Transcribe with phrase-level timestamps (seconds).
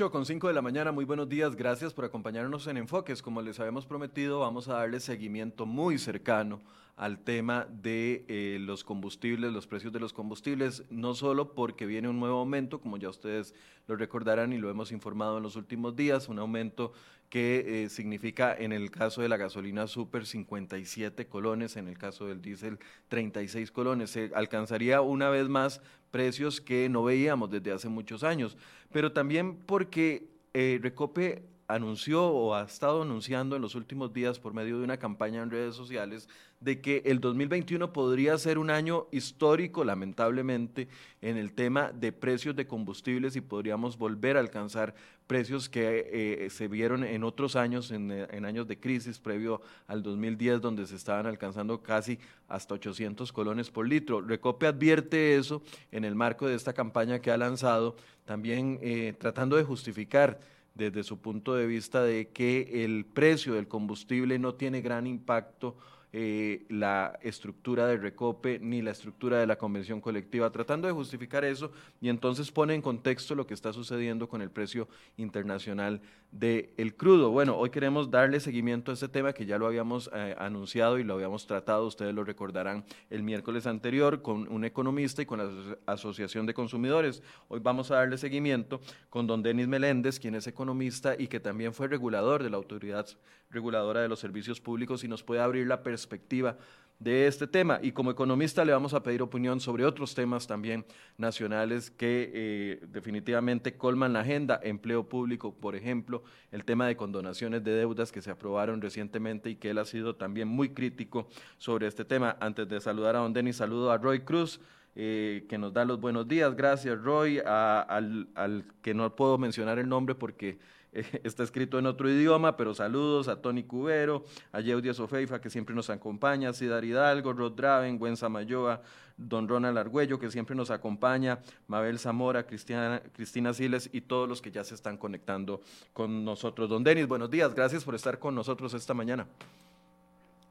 [0.00, 3.20] 8 con 5 de la mañana, muy buenos días, gracias por acompañarnos en Enfoques.
[3.20, 6.62] Como les habíamos prometido, vamos a darle seguimiento muy cercano
[6.96, 12.08] al tema de eh, los combustibles, los precios de los combustibles, no solo porque viene
[12.08, 13.54] un nuevo aumento, como ya ustedes
[13.88, 16.94] lo recordarán y lo hemos informado en los últimos días, un aumento
[17.28, 22.26] que eh, significa en el caso de la gasolina super 57 colones, en el caso
[22.26, 24.10] del diésel 36 colones.
[24.10, 28.56] Se alcanzaría una vez más precios que no veíamos desde hace muchos años,
[28.92, 34.52] pero también porque eh, Recope anunció o ha estado anunciando en los últimos días por
[34.52, 36.28] medio de una campaña en redes sociales
[36.60, 40.88] de que el 2021 podría ser un año histórico, lamentablemente,
[41.22, 44.94] en el tema de precios de combustibles y podríamos volver a alcanzar
[45.26, 50.02] precios que eh, se vieron en otros años, en, en, años de crisis previo al
[50.02, 54.20] 2010, donde se estaban alcanzando casi hasta 800 colones por litro.
[54.20, 59.56] Recope advierte eso en el marco de esta campaña que ha lanzado, también eh, tratando
[59.56, 60.38] de justificar
[60.74, 65.76] desde su punto de vista de que el precio del combustible no tiene gran impacto
[66.12, 71.44] eh, la estructura de Recope ni la estructura de la convención colectiva, tratando de justificar
[71.44, 71.70] eso
[72.00, 76.00] y entonces pone en contexto lo que está sucediendo con el precio internacional
[76.32, 77.30] del crudo.
[77.30, 81.04] Bueno, hoy queremos darle seguimiento a este tema que ya lo habíamos eh, anunciado y
[81.04, 85.76] lo habíamos tratado, ustedes lo recordarán el miércoles anterior con un economista y con la
[85.86, 87.22] Asociación de Consumidores.
[87.48, 88.80] Hoy vamos a darle seguimiento
[89.10, 93.06] con don Denis Meléndez, quien es economista y que también fue regulador de la Autoridad
[93.50, 96.56] Reguladora de los Servicios Públicos y nos puede abrir la perspectiva
[97.00, 97.80] de este tema.
[97.82, 100.84] Y como economista le vamos a pedir opinión sobre otros temas también
[101.16, 104.60] nacionales que eh, definitivamente colman la agenda.
[104.62, 106.22] Empleo público, por ejemplo,
[106.52, 110.14] el tema de condonaciones de deudas que se aprobaron recientemente y que él ha sido
[110.14, 112.36] también muy crítico sobre este tema.
[112.38, 114.60] Antes de saludar a don Denis, saludo a Roy Cruz.
[114.96, 116.54] Eh, que nos da los buenos días.
[116.54, 117.40] Gracias, Roy.
[117.44, 120.58] al que no puedo mencionar el nombre porque
[121.24, 125.74] está escrito en otro idioma, pero saludos a Tony Cubero, a Yeudia Sofeifa, que siempre
[125.74, 128.82] nos acompaña, a Cidar Hidalgo, Rod Draven, Gwen Samayoa,
[129.16, 134.42] don Ronald Argüello, que siempre nos acompaña, Mabel Zamora, Cristina, Cristina Siles y todos los
[134.42, 135.60] que ya se están conectando
[135.92, 136.68] con nosotros.
[136.68, 139.26] Don Denis, buenos días, gracias por estar con nosotros esta mañana.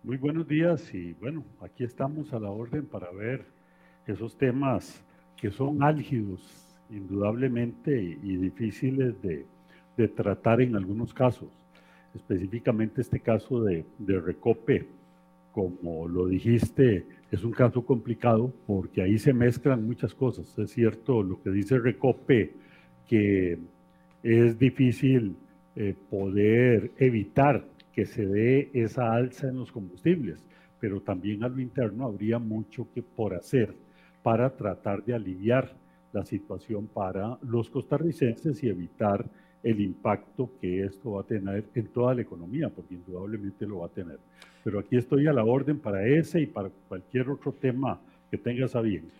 [0.03, 3.45] Muy buenos días y bueno, aquí estamos a la orden para ver
[4.07, 5.03] esos temas
[5.35, 6.41] que son álgidos,
[6.89, 9.45] indudablemente, y difíciles de,
[9.99, 11.49] de tratar en algunos casos.
[12.15, 14.87] Específicamente este caso de, de Recope,
[15.51, 20.57] como lo dijiste, es un caso complicado porque ahí se mezclan muchas cosas.
[20.57, 22.53] Es cierto lo que dice Recope,
[23.07, 23.59] que
[24.23, 25.35] es difícil
[25.75, 30.47] eh, poder evitar que se dé esa alza en los combustibles,
[30.79, 33.75] pero también a lo interno habría mucho que por hacer
[34.23, 35.75] para tratar de aliviar
[36.13, 39.29] la situación para los costarricenses y evitar
[39.63, 43.87] el impacto que esto va a tener en toda la economía, porque indudablemente lo va
[43.87, 44.19] a tener.
[44.63, 47.99] Pero aquí estoy a la orden para ese y para cualquier otro tema
[48.31, 49.11] que tengas a bien.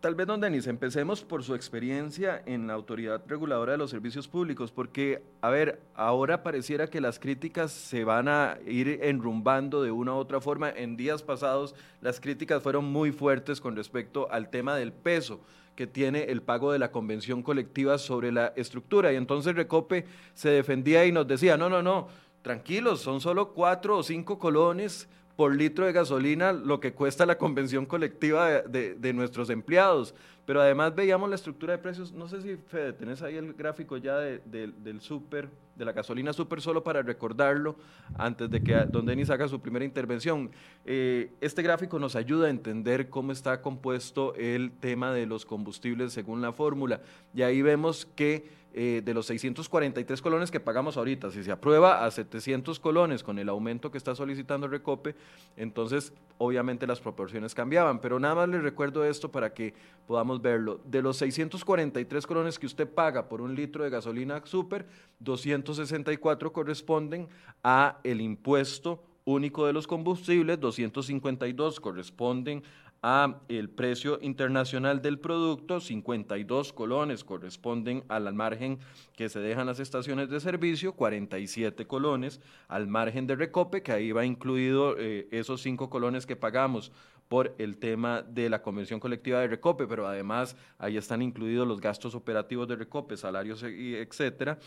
[0.00, 4.26] Tal vez, don Denis, empecemos por su experiencia en la Autoridad Reguladora de los Servicios
[4.26, 9.92] Públicos, porque, a ver, ahora pareciera que las críticas se van a ir enrumbando de
[9.92, 10.70] una u otra forma.
[10.70, 15.40] En días pasados las críticas fueron muy fuertes con respecto al tema del peso
[15.76, 19.12] que tiene el pago de la convención colectiva sobre la estructura.
[19.12, 22.08] Y entonces Recope se defendía y nos decía, no, no, no,
[22.42, 27.38] tranquilos, son solo cuatro o cinco colones por litro de gasolina lo que cuesta la
[27.38, 30.14] convención colectiva de, nuestros empleados.
[30.46, 33.96] Pero además veíamos la estructura de precios, no sé si Fede, tenés ahí el gráfico
[33.96, 37.74] ya del súper, de la gasolina súper, solo para recordarlo
[38.16, 40.50] antes de que Don Denis haga su primera intervención.
[40.84, 46.12] Eh, este gráfico nos ayuda a entender cómo está compuesto el tema de los combustibles
[46.12, 47.00] según la fórmula.
[47.34, 52.04] Y ahí vemos que eh, de los 643 colones que pagamos ahorita, si se aprueba
[52.04, 55.14] a 700 colones con el aumento que está solicitando Recope,
[55.56, 58.02] entonces obviamente las proporciones cambiaban.
[58.02, 59.72] Pero nada más les recuerdo esto para que
[60.06, 60.80] podamos verlo.
[60.84, 64.86] De los 643 colones que usted paga por un litro de gasolina super,
[65.20, 67.28] 264 corresponden
[67.62, 72.62] a el impuesto único de los combustibles, 252 corresponden
[73.02, 78.78] a el precio internacional del producto, 52 colones corresponden al margen
[79.14, 84.12] que se dejan las estaciones de servicio, 47 colones al margen de recope, que ahí
[84.12, 86.90] va incluido eh, esos 5 colones que pagamos
[87.28, 91.80] por el tema de la convención colectiva de Recope, pero además ahí están incluidos los
[91.80, 94.58] gastos operativos de Recope, salarios, etcétera,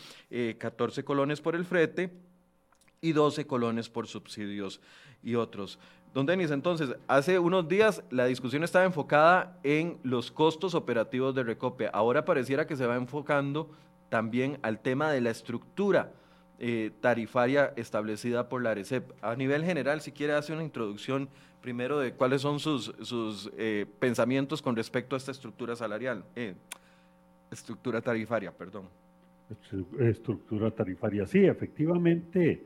[0.58, 2.10] 14 eh, colones por el frete
[3.00, 4.80] y 12 colones por subsidios
[5.22, 5.78] y otros.
[6.12, 11.44] Don Denis, entonces, hace unos días la discusión estaba enfocada en los costos operativos de
[11.44, 11.88] Recope.
[11.92, 13.70] Ahora pareciera que se va enfocando
[14.08, 16.12] también al tema de la estructura
[16.62, 19.12] eh, tarifaria establecida por la ARECEP.
[19.22, 21.30] A nivel general, si quiere hacer una introducción
[21.62, 26.52] primero de cuáles son sus, sus eh, pensamientos con respecto a esta estructura salarial, eh,
[27.50, 28.84] estructura tarifaria, perdón.
[30.00, 32.62] Estructura tarifaria, sí, efectivamente.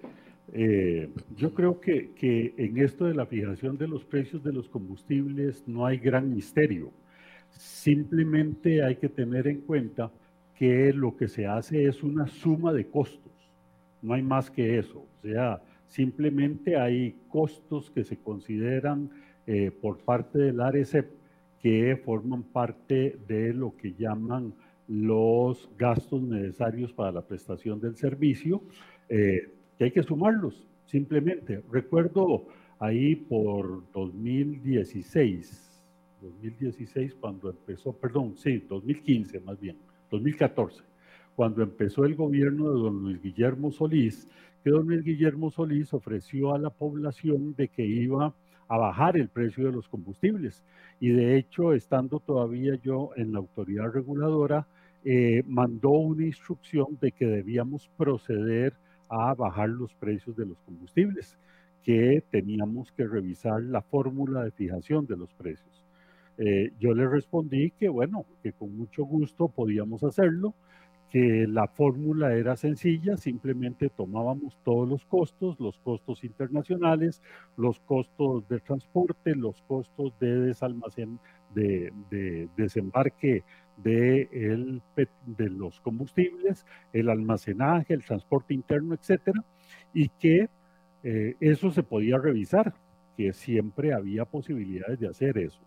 [1.36, 5.62] yo creo que, que en esto de la fijación de los precios de los combustibles
[5.68, 6.90] no hay gran misterio.
[7.50, 10.10] Simplemente hay que tener en cuenta
[10.58, 13.33] que lo que se hace es una suma de costos
[14.04, 14.98] no hay más que eso.
[14.98, 19.10] O sea, simplemente hay costos que se consideran
[19.46, 21.10] eh, por parte del ARECEP
[21.60, 24.52] que forman parte de lo que llaman
[24.86, 28.62] los gastos necesarios para la prestación del servicio,
[29.08, 31.62] eh, que hay que sumarlos, simplemente.
[31.72, 32.46] Recuerdo
[32.78, 35.82] ahí por 2016,
[36.20, 39.78] 2016 cuando empezó, perdón, sí, 2015 más bien,
[40.10, 40.93] 2014
[41.36, 44.28] cuando empezó el gobierno de don Luis Guillermo Solís,
[44.62, 48.34] que don Luis Guillermo Solís ofreció a la población de que iba
[48.68, 50.62] a bajar el precio de los combustibles.
[51.00, 54.66] Y de hecho, estando todavía yo en la autoridad reguladora,
[55.04, 58.74] eh, mandó una instrucción de que debíamos proceder
[59.08, 61.36] a bajar los precios de los combustibles,
[61.82, 65.84] que teníamos que revisar la fórmula de fijación de los precios.
[66.38, 70.54] Eh, yo le respondí que bueno, que con mucho gusto podíamos hacerlo,
[71.14, 77.22] que la fórmula era sencilla, simplemente tomábamos todos los costos, los costos internacionales,
[77.56, 81.20] los costos de transporte, los costos de, desalmacen,
[81.54, 83.44] de, desembarque
[83.76, 84.28] de
[85.36, 89.44] los combustibles, el almacenaje, el transporte interno, etcétera,
[89.92, 90.48] y que
[91.04, 92.74] eh, eso se podía revisar,
[93.16, 95.60] que siempre había posibilidades de hacer eso.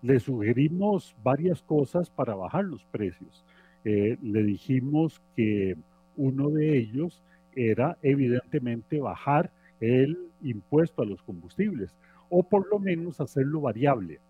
[0.00, 3.44] Le sugerimos varias cosas para bajar los precios.
[3.84, 5.76] Eh, le dijimos que
[6.16, 7.22] uno de ellos
[7.54, 9.50] era evidentemente bajar
[9.80, 11.96] el impuesto a los combustibles
[12.30, 14.20] o por lo menos hacerlo variable,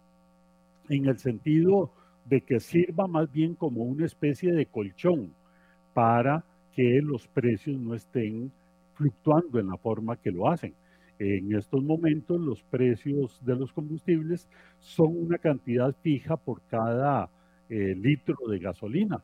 [0.89, 1.93] en el sentido
[2.25, 5.33] de que sirva más bien como una especie de colchón
[5.95, 6.45] para
[6.75, 8.51] que los precios no estén
[8.95, 10.75] fluctuando en la forma que lo hacen.
[11.19, 14.49] En estos momentos los precios de los combustibles
[14.81, 17.31] son una cantidad fija por cada
[17.69, 19.23] eh, litro de gasolina.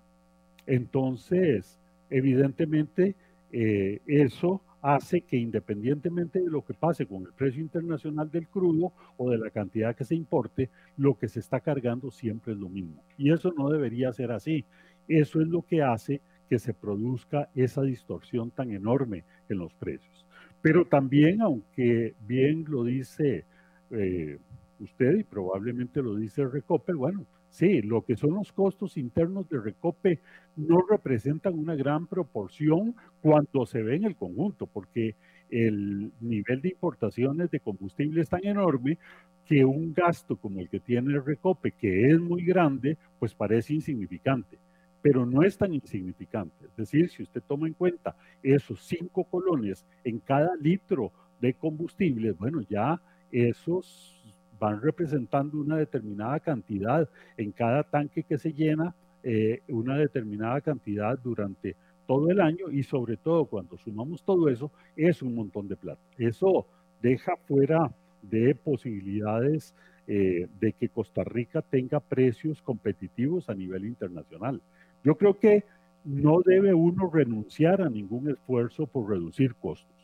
[0.68, 1.78] Entonces,
[2.10, 3.16] evidentemente,
[3.50, 8.92] eh, eso hace que independientemente de lo que pase con el precio internacional del crudo
[9.16, 10.68] o de la cantidad que se importe,
[10.98, 13.02] lo que se está cargando siempre es lo mismo.
[13.16, 14.66] Y eso no debería ser así.
[15.08, 16.20] Eso es lo que hace
[16.50, 20.26] que se produzca esa distorsión tan enorme en los precios.
[20.60, 23.46] Pero también, aunque bien lo dice
[23.90, 24.38] eh,
[24.80, 27.24] usted y probablemente lo dice Recope, bueno,
[27.58, 30.20] Sí, lo que son los costos internos de Recope
[30.54, 35.16] no representan una gran proporción cuando se ve en el conjunto, porque
[35.50, 38.96] el nivel de importaciones de combustible es tan enorme
[39.44, 43.74] que un gasto como el que tiene el Recope, que es muy grande, pues parece
[43.74, 44.56] insignificante,
[45.02, 46.64] pero no es tan insignificante.
[46.64, 51.10] Es decir, si usted toma en cuenta esos cinco colones en cada litro
[51.40, 54.17] de combustible, bueno, ya esos
[54.58, 61.18] van representando una determinada cantidad en cada tanque que se llena, eh, una determinada cantidad
[61.18, 65.76] durante todo el año y sobre todo cuando sumamos todo eso, es un montón de
[65.76, 66.00] plata.
[66.16, 66.66] Eso
[67.02, 69.74] deja fuera de posibilidades
[70.06, 74.62] eh, de que Costa Rica tenga precios competitivos a nivel internacional.
[75.04, 75.64] Yo creo que
[76.04, 79.94] no debe uno renunciar a ningún esfuerzo por reducir costos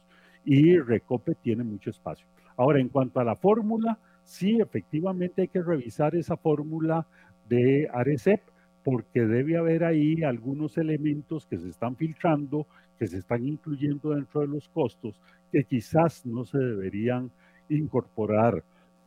[0.44, 2.26] y Recope tiene mucho espacio.
[2.56, 7.06] Ahora, en cuanto a la fórmula, sí, efectivamente hay que revisar esa fórmula
[7.48, 8.40] de ARECEP
[8.82, 12.66] porque debe haber ahí algunos elementos que se están filtrando,
[12.98, 15.18] que se están incluyendo dentro de los costos,
[15.50, 17.30] que quizás no se deberían
[17.70, 18.62] incorporar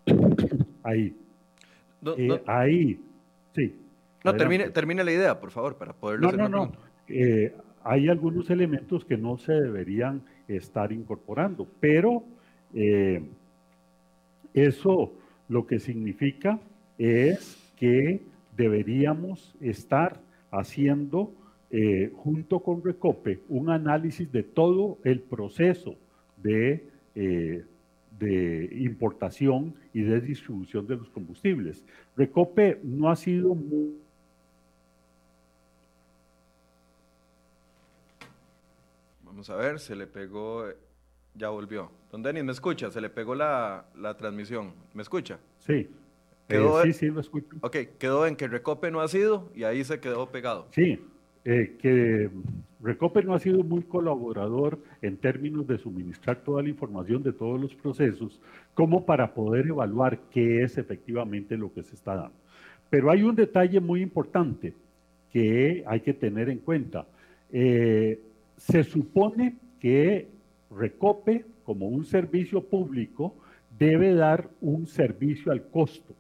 [0.84, 1.16] ahí.
[2.18, 3.00] Eh, ahí,
[3.54, 3.76] sí.
[4.24, 6.72] No, termine, termine, la idea, por favor, para poderlo no, no, no.
[7.08, 12.24] Eh, hay algunos elementos que no se deberían estar incorporando, pero
[12.74, 13.24] eh,
[14.66, 15.14] eso
[15.50, 16.60] lo que significa
[16.98, 18.22] es que
[18.56, 20.20] deberíamos estar
[20.52, 21.32] haciendo
[21.70, 25.96] eh, junto con Recope un análisis de todo el proceso
[26.38, 27.66] de, eh,
[28.20, 31.84] de importación y de distribución de los combustibles.
[32.16, 33.96] Recope no ha sido muy
[39.38, 40.66] Vamos a ver, se le pegó
[41.38, 41.92] ya volvió.
[42.12, 42.90] Don Denis, ¿me escucha?
[42.92, 43.86] Se le pegó la,
[44.18, 44.74] transmisión.
[44.94, 45.40] ¿Me escucha?
[45.60, 45.90] Sí.
[46.48, 47.58] Quedó, eh, sí, sí, lo escucho.
[47.62, 50.68] Ok, quedó en que Recope no ha sido y ahí se quedó pegado.
[50.72, 51.00] Sí,
[51.44, 52.30] eh, que
[52.82, 57.60] Recope no ha sido muy colaborador en términos de suministrar toda la información de todos
[57.60, 58.40] los procesos,
[58.74, 62.36] como para poder evaluar qué es efectivamente lo que se está dando.
[62.90, 64.74] Pero hay un detalle muy importante
[65.32, 67.06] que hay que tener en cuenta.
[67.52, 68.22] Eh,
[68.56, 70.28] se supone que
[70.72, 73.36] Recope, como un servicio público,
[73.78, 76.14] debe dar un servicio al costo.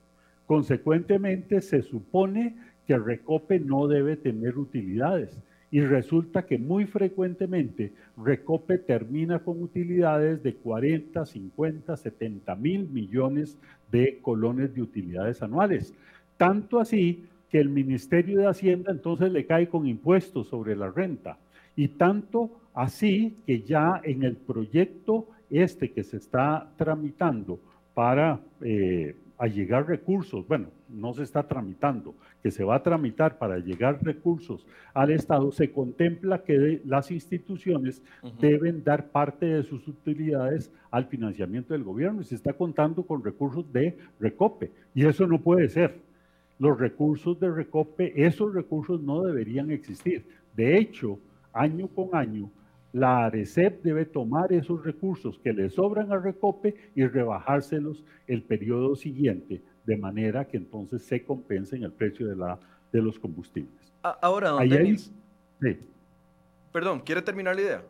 [0.46, 5.38] Consecuentemente, se supone que Recope no debe tener utilidades.
[5.70, 13.58] Y resulta que muy frecuentemente Recope termina con utilidades de 40, 50, 70 mil millones
[13.92, 15.94] de colones de utilidades anuales.
[16.38, 21.38] Tanto así que el Ministerio de Hacienda entonces le cae con impuestos sobre la renta.
[21.77, 27.60] Y tanto así que ya en el proyecto este que se está tramitando
[27.93, 33.60] para eh, allegar recursos, bueno, no se está tramitando, que se va a tramitar para
[33.60, 38.01] llegar recursos al Estado, se contempla que las instituciones
[38.39, 43.24] deben dar parte de sus utilidades al financiamiento del gobierno y se está contando con
[43.24, 44.72] recursos de recope.
[44.96, 46.00] Y eso no puede ser.
[46.57, 50.25] Los recursos de recope, esos recursos no deberían existir.
[50.55, 51.19] De hecho,
[51.58, 52.52] año con año,
[52.94, 58.96] la ARECEP debe tomar esos recursos que le sobran a Recope y rebajárselos el periodo
[58.96, 62.60] siguiente, de manera que entonces se compensen el precio de, la,
[62.92, 63.94] de los combustibles.
[64.02, 65.14] Ahora, don Denis,
[66.72, 67.84] Perdón, ¿quiere terminar la idea?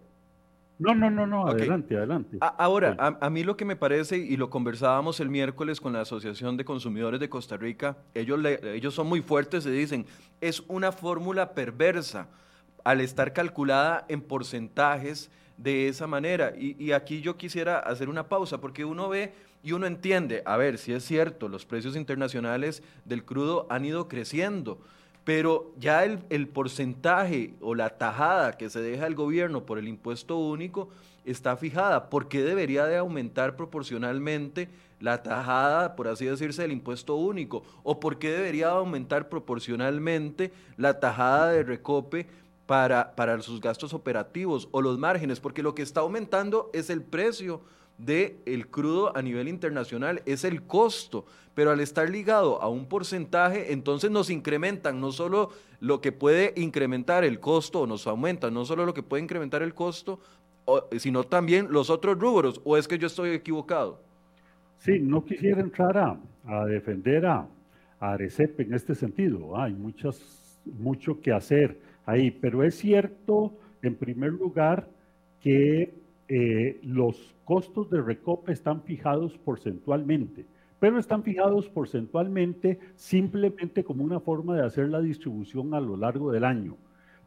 [0.79, 2.37] No, no, no, no, adelante, adelante.
[2.39, 6.01] ahora, a, a, mí lo que me parece, y lo conversábamos el miércoles con la
[6.01, 10.05] Asociación de Consumidores de Costa Rica, ellos, le, ellos son muy fuertes y dicen,
[10.39, 12.27] es una fórmula perversa
[12.87, 16.53] al estar calculada en porcentajes de esa manera.
[16.57, 20.77] Y, aquí yo quisiera hacer una pausa, porque uno ve y uno entiende, a ver,
[20.77, 24.79] si es cierto, los precios internacionales del crudo han ido creciendo,
[25.25, 29.89] pero ya el, el, porcentaje o la tajada que se deja el gobierno por el
[29.89, 30.87] impuesto único
[31.25, 32.09] está fijada.
[32.09, 34.69] ¿Por qué debería de aumentar proporcionalmente
[35.01, 37.63] la tajada, por así decirse, del impuesto único?
[37.83, 42.27] ¿O por qué debería aumentar proporcionalmente la tajada de recope?
[42.67, 47.01] Para, para sus gastos operativos o los márgenes, porque lo que está aumentando es el
[47.01, 47.61] precio
[47.97, 52.85] del el crudo a nivel internacional, es el costo, pero al estar ligado a un
[52.85, 58.53] porcentaje, entonces nos incrementan no solo lo que puede incrementar el costo, o nos aumentan
[58.53, 60.19] no solo lo que puede incrementar el costo,
[60.97, 63.99] sino también los otros rubros, o es que yo estoy equivocado.
[64.77, 67.47] Sí, no quisiera entrar a, a defender a,
[67.99, 72.31] a Arecep en este sentido, hay muchas, mucho que hacer ahí.
[72.31, 74.89] Pero es cierto, en primer lugar,
[75.39, 75.93] que
[76.27, 80.45] eh, los costos de recope están fijados porcentualmente,
[80.79, 86.31] pero están fijados porcentualmente simplemente como una forma de hacer la distribución a lo largo
[86.31, 86.75] del año.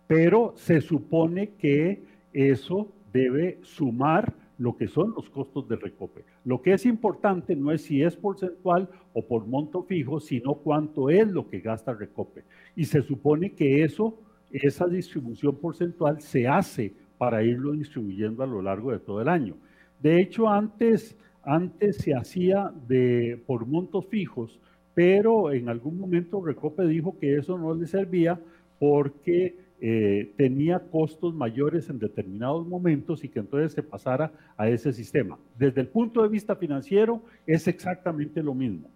[0.07, 6.25] Pero se supone que eso debe sumar lo que son los costos de recope.
[6.45, 11.09] Lo que es importante no es si es porcentual o por monto fijo, sino cuánto
[11.09, 12.45] es lo que gasta recope.
[12.77, 14.19] Y se supone que eso
[14.53, 19.57] esa distribución porcentual se hace para irlo distribuyendo a lo largo de todo el año.
[20.03, 24.59] De hecho, antes, antes se hacía de, por montos fijos,
[24.95, 28.41] pero en algún momento Recope dijo que eso no le servía
[28.79, 34.93] porque eh, tenía costos mayores en determinados momentos y que entonces se pasara a ese
[34.93, 35.39] sistema.
[35.59, 38.89] Desde el punto de vista financiero es exactamente lo mismo.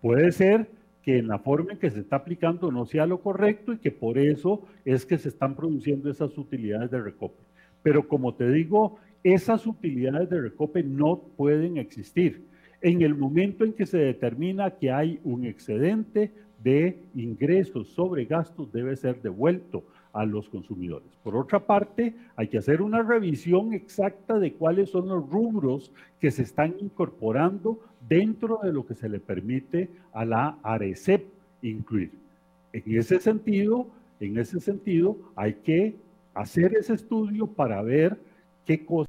[0.00, 0.70] Puede ser
[1.02, 3.90] que en la forma en que se está aplicando no sea lo correcto y que
[3.90, 7.42] por eso es que se están produciendo esas utilidades de recope.
[7.82, 12.46] Pero como te digo, esas utilidades de recope no pueden existir.
[12.80, 16.32] En el momento en que se determina que hay un excedente
[16.62, 21.08] de ingresos sobre gastos, debe ser devuelto a los consumidores.
[21.22, 26.30] Por otra parte, hay que hacer una revisión exacta de cuáles son los rubros que
[26.30, 31.26] se están incorporando dentro de lo que se le permite a la ARECEP
[31.62, 32.12] incluir.
[32.72, 33.88] En ese sentido,
[34.20, 35.96] en ese sentido, hay que
[36.34, 38.18] hacer ese estudio para ver
[38.64, 39.08] qué cosas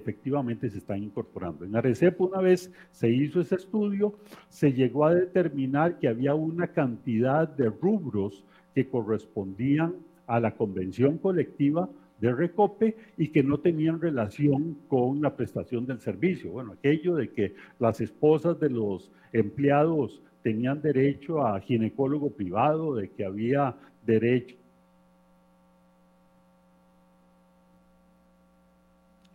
[0.00, 1.64] efectivamente se están incorporando.
[1.64, 4.14] En ARECEP una vez se hizo ese estudio,
[4.48, 9.94] se llegó a determinar que había una cantidad de rubros que correspondían
[10.28, 11.88] a la convención colectiva
[12.20, 16.52] de Recope y que no tenían relación con la prestación del servicio.
[16.52, 23.08] Bueno, aquello de que las esposas de los empleados tenían derecho a ginecólogo privado, de
[23.10, 24.56] que había derecho.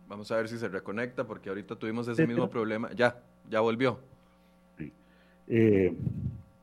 [0.08, 2.90] Vamos a ver si se reconecta porque ahorita tuvimos ese mismo problema.
[2.94, 3.20] Ya,
[3.50, 3.98] ya volvió.
[5.46, 5.94] Eh,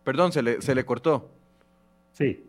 [0.03, 1.29] Perdón, se le, se le cortó.
[2.13, 2.43] Sí.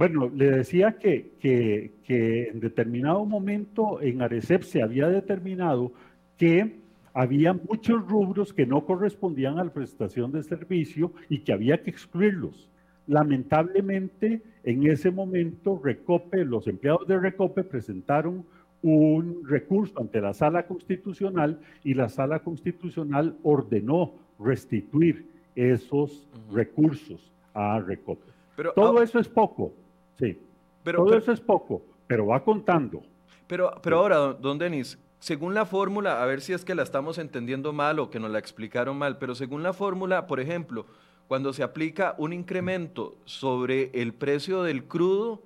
[0.00, 5.92] Bueno, le decía que, que, en determinado momento en Arecep se había determinado
[6.38, 6.76] que
[7.12, 11.90] había muchos rubros que no correspondían a la prestación de servicio y que había que
[11.90, 12.70] excluirlos.
[13.08, 18.46] Lamentablemente, en ese momento, Recope, los empleados de Recope presentaron
[18.80, 27.80] un recurso ante la sala constitucional y la sala constitucional ordenó restituir esos recursos a
[27.80, 28.32] Recope.
[28.56, 29.74] Pero, Todo eso es poco,
[30.20, 30.38] sí.
[30.82, 33.02] Pero, Todo eso es poco, pero va contando.
[33.46, 37.18] Pero, pero ahora, don Denis, según la fórmula, a ver si es que la estamos
[37.18, 40.86] entendiendo mal o que nos la explicaron mal, pero según la fórmula, por ejemplo,
[41.28, 45.42] cuando se aplica un incremento sobre el precio del crudo,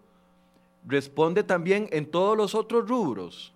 [0.86, 3.52] responde también en todos los otros rubros.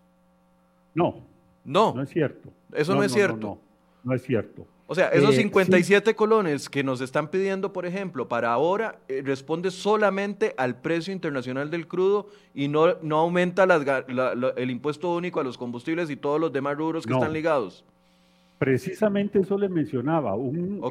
[0.94, 1.22] No.
[1.64, 1.94] No.
[1.94, 2.50] No es cierto.
[2.72, 3.58] Eso no, es cierto.
[4.02, 4.66] No, es cierto.
[4.90, 9.20] O sea, esos 57 eh, colones que nos están pidiendo, por ejemplo, para ahora, eh,
[9.22, 13.64] responde solamente al precio internacional del crudo y no, no aumenta
[14.56, 17.84] el impuesto único a los combustibles y todos los demás rubros que están ligados.
[18.58, 20.34] Precisamente eso le mencionaba,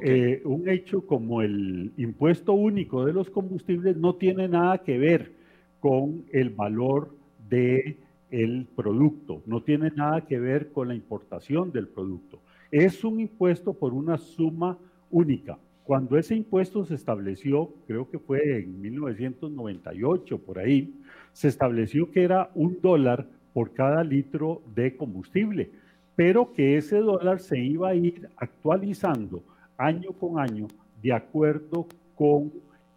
[0.04, 5.32] eh, un, hecho como el impuesto único de los combustibles no tiene nada que ver
[5.80, 7.10] con el valor
[7.50, 7.98] del
[8.30, 12.40] el producto, no tiene nada que ver con la importación del producto.
[12.72, 14.78] Es un impuesto por una suma
[15.10, 15.58] única.
[15.84, 20.94] Cuando ese impuesto se estableció, creo que fue en 1998 por ahí,
[21.32, 25.72] se estableció que era un dólar por cada litro de combustible
[26.18, 29.44] pero que ese dólar se iba a ir actualizando
[29.78, 30.66] año con año
[31.00, 32.52] de acuerdo con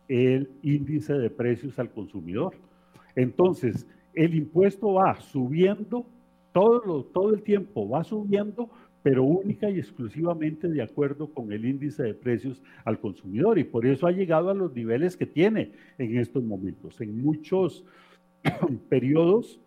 [0.08, 2.54] el índice de precios al consumidor.
[3.14, 6.06] Entonces, el impuesto va subiendo,
[6.54, 8.70] todo, todo el tiempo va subiendo,
[9.02, 13.58] pero única y exclusivamente de acuerdo con el índice de precios al consumidor.
[13.58, 17.00] Y por eso ha llegado a los niveles que tiene en estos momentos.
[17.00, 17.84] En muchos
[18.88, 19.60] periodos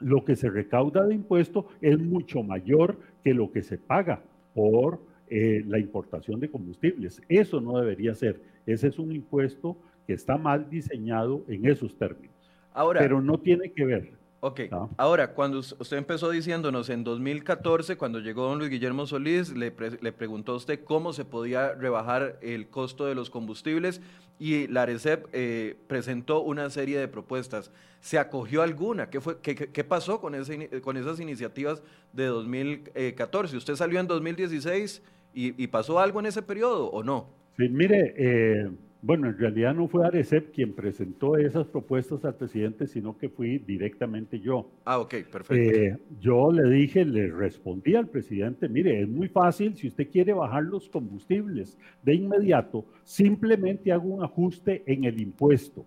[0.00, 4.22] lo que se recauda de impuesto es mucho mayor que lo que se paga
[4.54, 7.20] por eh, la importación de combustibles.
[7.28, 8.40] Eso no debería ser.
[8.66, 12.34] Ese es un impuesto que está mal diseñado en esos términos.
[12.72, 14.60] Ahora, pero no tiene que ver Ok,
[14.96, 20.52] ahora, cuando usted empezó diciéndonos en 2014, cuando llegó don Luis Guillermo Solís, le, preguntó
[20.52, 24.00] a usted cómo se podía rebajar el costo de los combustibles
[24.38, 27.70] y la ARECEP eh, presentó una serie de propuestas.
[28.00, 29.10] ¿Se acogió alguna?
[29.10, 31.82] ¿Qué, fue, qué, pasó con, ese, con esas iniciativas
[32.14, 33.58] de 2014?
[33.58, 35.02] ¿Usted salió en 2016
[35.34, 37.28] y, y pasó algo en ese periodo o no?
[37.58, 38.70] Sí, mire, eh,
[39.02, 43.58] bueno, en realidad no fue Arecep quien presentó esas propuestas al presidente, sino que fui
[43.58, 44.70] directamente yo.
[44.84, 45.54] Ah, ok, perfecto.
[45.54, 50.34] Eh, yo le dije, le respondí al presidente, mire, es muy fácil, si usted quiere
[50.34, 55.86] bajar los combustibles de inmediato, simplemente hago un ajuste en el impuesto,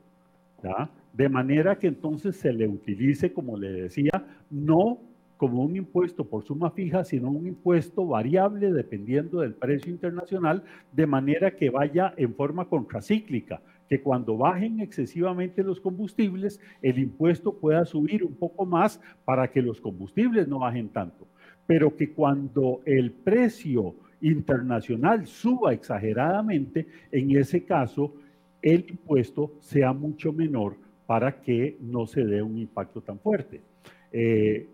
[1.13, 4.99] De manera que entonces se le utilice, como le decía, no
[5.43, 11.05] como un impuesto por suma fija, sino un impuesto variable dependiendo del precio internacional, de
[11.05, 17.83] manera que vaya en forma contracíclica, que cuando bajen excesivamente los combustibles, el impuesto pueda
[17.83, 21.27] subir un poco más para que los combustibles no bajen tanto,
[21.67, 28.13] pero que cuando el precio internacional suba exageradamente, en ese caso
[28.61, 33.59] el impuesto sea mucho menor para que no se dé un impacto tan fuerte.
[34.13, 34.69] Eh,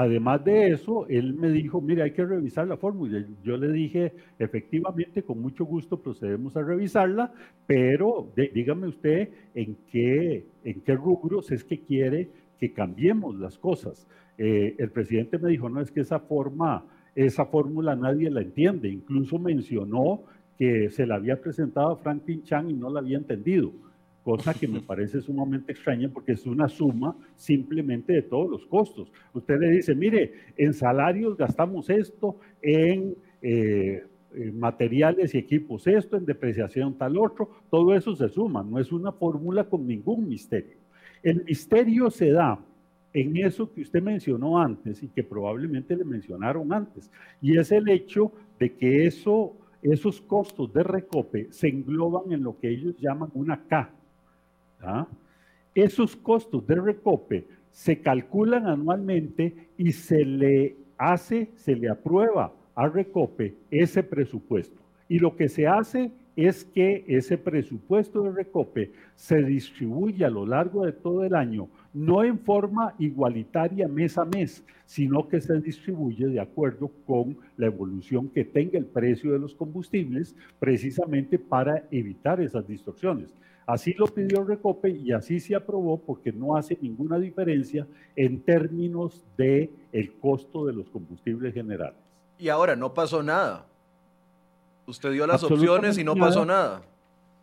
[0.00, 3.26] Además de eso, él me dijo, mire, hay que revisar la fórmula.
[3.42, 7.32] Yo le dije, efectivamente, con mucho gusto procedemos a revisarla,
[7.66, 12.30] pero dígame usted en qué, en qué rubros es que quiere
[12.60, 14.06] que cambiemos las cosas.
[14.36, 18.88] Eh, el presidente me dijo, no, es que esa forma, esa fórmula nadie la entiende.
[18.88, 20.22] Incluso mencionó
[20.56, 23.72] que se la había presentado a Franklin Chan y no la había entendido
[24.28, 29.10] cosa que me parece sumamente extraña porque es una suma simplemente de todos los costos.
[29.32, 34.02] Usted le dice, mire, en salarios gastamos esto, en, eh,
[34.52, 39.12] materiales y equipos esto, en depreciación tal otro, todo eso se suma, no es una
[39.12, 40.76] fórmula con ningún misterio.
[41.22, 42.60] El misterio se da
[43.14, 47.10] en eso que usted mencionó antes y que probablemente le mencionaron antes,
[47.40, 52.58] y es el hecho de que eso, esos costos de recope se engloban en lo
[52.58, 53.94] que ellos llaman una K,
[54.80, 55.06] ¿ah?
[55.74, 62.88] Esos costos de recope se calculan anualmente y se le hace, se le aprueba a
[62.88, 64.80] recope ese presupuesto.
[65.08, 70.46] Y lo que se hace es que ese presupuesto de recope se distribuye a lo
[70.46, 75.60] largo de todo el año, no en forma igualitaria mes a mes, sino que se
[75.60, 81.84] distribuye de acuerdo con la evolución que tenga el precio de los combustibles, precisamente para
[81.90, 83.34] evitar esas distorsiones.
[83.66, 89.24] Así lo pidió Recope y así se aprobó porque no hace ninguna diferencia en términos
[89.36, 91.98] de el costo de los combustibles generales.
[92.38, 93.66] Y ahora no pasó nada.
[94.86, 96.82] Usted dio las opciones y no pasó nada.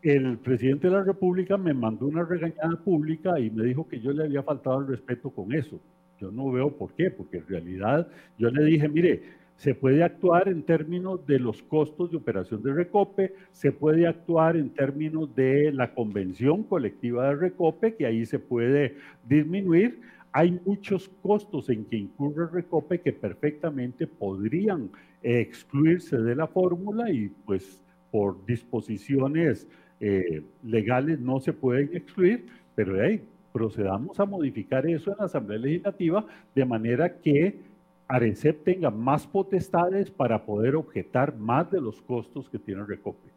[0.05, 4.11] El presidente de la República me mandó una regañada pública y me dijo que yo
[4.11, 5.79] le había faltado el respeto con eso.
[6.21, 9.23] Yo no veo por qué, porque en realidad yo le dije, mire,
[9.55, 14.57] se puede actuar en términos de los costos de operación de Recope, se puede actuar
[14.57, 20.01] en términos de la convención colectiva de Recope, que ahí se puede disminuir.
[20.31, 24.91] Hay muchos costos en que incurre Recope que perfectamente podrían
[25.23, 29.67] excluirse de la fórmula y pues por disposiciones
[29.99, 35.59] eh, legales no se pueden excluir, pero hey, procedamos a modificar eso en la Asamblea
[35.59, 37.59] Legislativa de manera que
[38.07, 43.29] Arecep tenga más potestades para poder objetar más de los costos que tiene Recope.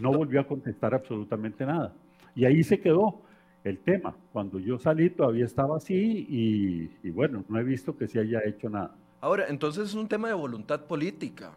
[0.00, 1.92] No volvió a contestar absolutamente nada.
[2.34, 3.22] Y ahí se quedó
[3.64, 4.14] el tema.
[4.32, 8.40] Cuando yo salí todavía estaba así y, y bueno, no he visto que se haya
[8.44, 8.94] hecho nada.
[9.20, 11.56] Ahora, entonces es un tema de voluntad política.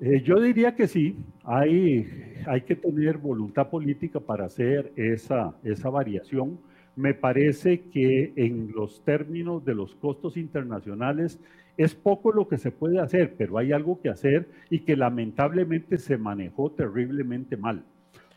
[0.00, 2.06] Eh, yo diría que sí, hay,
[2.46, 6.58] hay que tener voluntad política para hacer esa, esa variación.
[6.96, 11.40] Me parece que en los términos de los costos internacionales
[11.78, 15.98] es poco lo que se puede hacer, pero hay algo que hacer y que lamentablemente
[15.98, 17.84] se manejó terriblemente mal.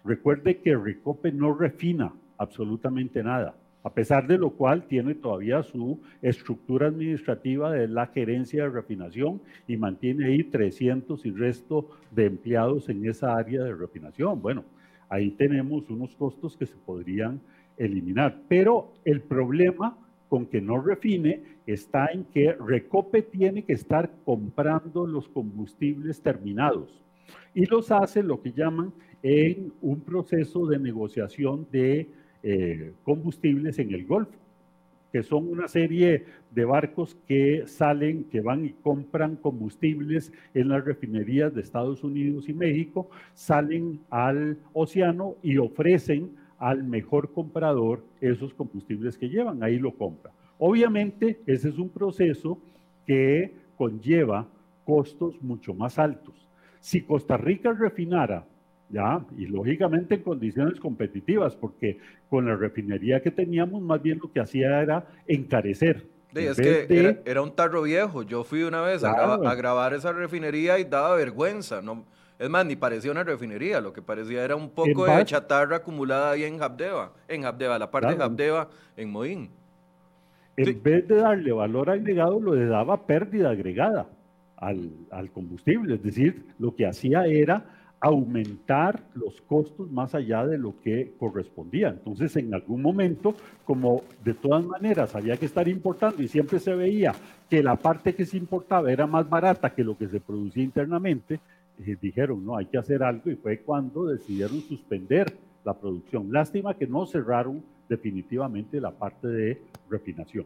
[0.06, 6.00] Recuerde que Ricope no refina absolutamente nada a pesar de lo cual tiene todavía su
[6.22, 12.90] estructura administrativa de la gerencia de refinación y mantiene ahí 300 y resto de empleados
[12.90, 14.42] en esa área de refinación.
[14.42, 14.66] Bueno,
[15.08, 17.40] ahí tenemos unos costos que se podrían
[17.78, 24.12] eliminar, pero el problema con que no refine está en que Recope tiene que estar
[24.26, 27.02] comprando los combustibles terminados
[27.54, 32.10] y los hace lo que llaman en un proceso de negociación de
[32.44, 34.38] eh, combustibles en el Golfo,
[35.12, 40.86] que son una serie de barcos que salen, que van y compran combustibles en las
[40.86, 48.54] refinerías de Estados Unidos y México, salen al océano y ofrecen al mejor comprador esos
[48.54, 50.32] combustibles que llevan, ahí lo compra.
[50.60, 52.60] Obviamente, ese es un proceso
[53.08, 54.48] que conlleva
[54.86, 56.48] costos mucho más altos.
[56.80, 58.46] Si Costa Rica refinara
[58.90, 59.26] ¿ya?
[59.38, 62.00] Y lógicamente en condiciones competitivas, porque
[62.30, 66.06] con la refinería que teníamos, más bien lo que hacía era encarecer.
[66.34, 68.24] es que era, un tarro viejo.
[68.24, 71.82] Yo fui una vez a, grabar esa refinería y daba vergüenza.
[71.82, 72.06] No,
[72.38, 73.82] es más, ni parecía una refinería.
[73.82, 77.14] Lo que parecía era un poco de chatarra acumulada ahí en Habdeba.
[77.28, 79.50] En Habdeba, la parte de Habdeba, en Moín.
[80.58, 84.10] En vez de darle valor agregado, lo le daba pérdida agregada
[84.58, 85.96] al, al combustible.
[85.96, 87.64] Es decir, lo que hacía era
[88.02, 91.90] aumentar los costos más allá de lo que correspondía.
[91.90, 93.36] Entonces, en algún momento,
[93.66, 97.14] como de todas maneras había que estar importando y siempre se veía
[97.50, 101.40] que la parte que se importaba era más barata que lo que se producía internamente,
[101.86, 105.36] eh, dijeron, no, hay que hacer algo y fue cuando decidieron suspender
[105.66, 106.32] la producción.
[106.32, 110.46] Lástima que no cerraron definitivamente la parte de refinación.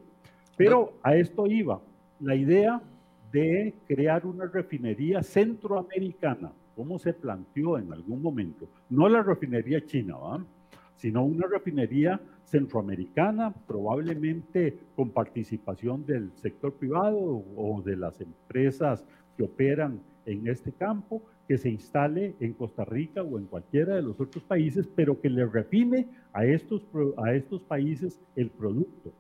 [0.58, 1.80] Pero a esto iba
[2.20, 2.82] la idea
[3.32, 10.16] de crear una refinería centroamericana cómo se planteó en algún momento, no la refinería china,
[10.96, 19.06] sino una refinería centroamericana, probablemente con participación del sector privado o de las empresas
[19.36, 24.02] que operan en este campo, que se instale en Costa Rica o en cualquiera de
[24.02, 29.12] los otros países, pero que le refine a estos, a estos países el producto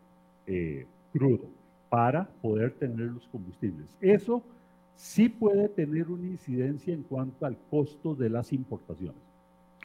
[0.47, 1.49] eh, crudo
[1.89, 3.95] para poder tener los combustibles.
[3.99, 4.43] Eso
[4.95, 9.21] sí puede tener una incidencia en cuanto al costo de las importaciones.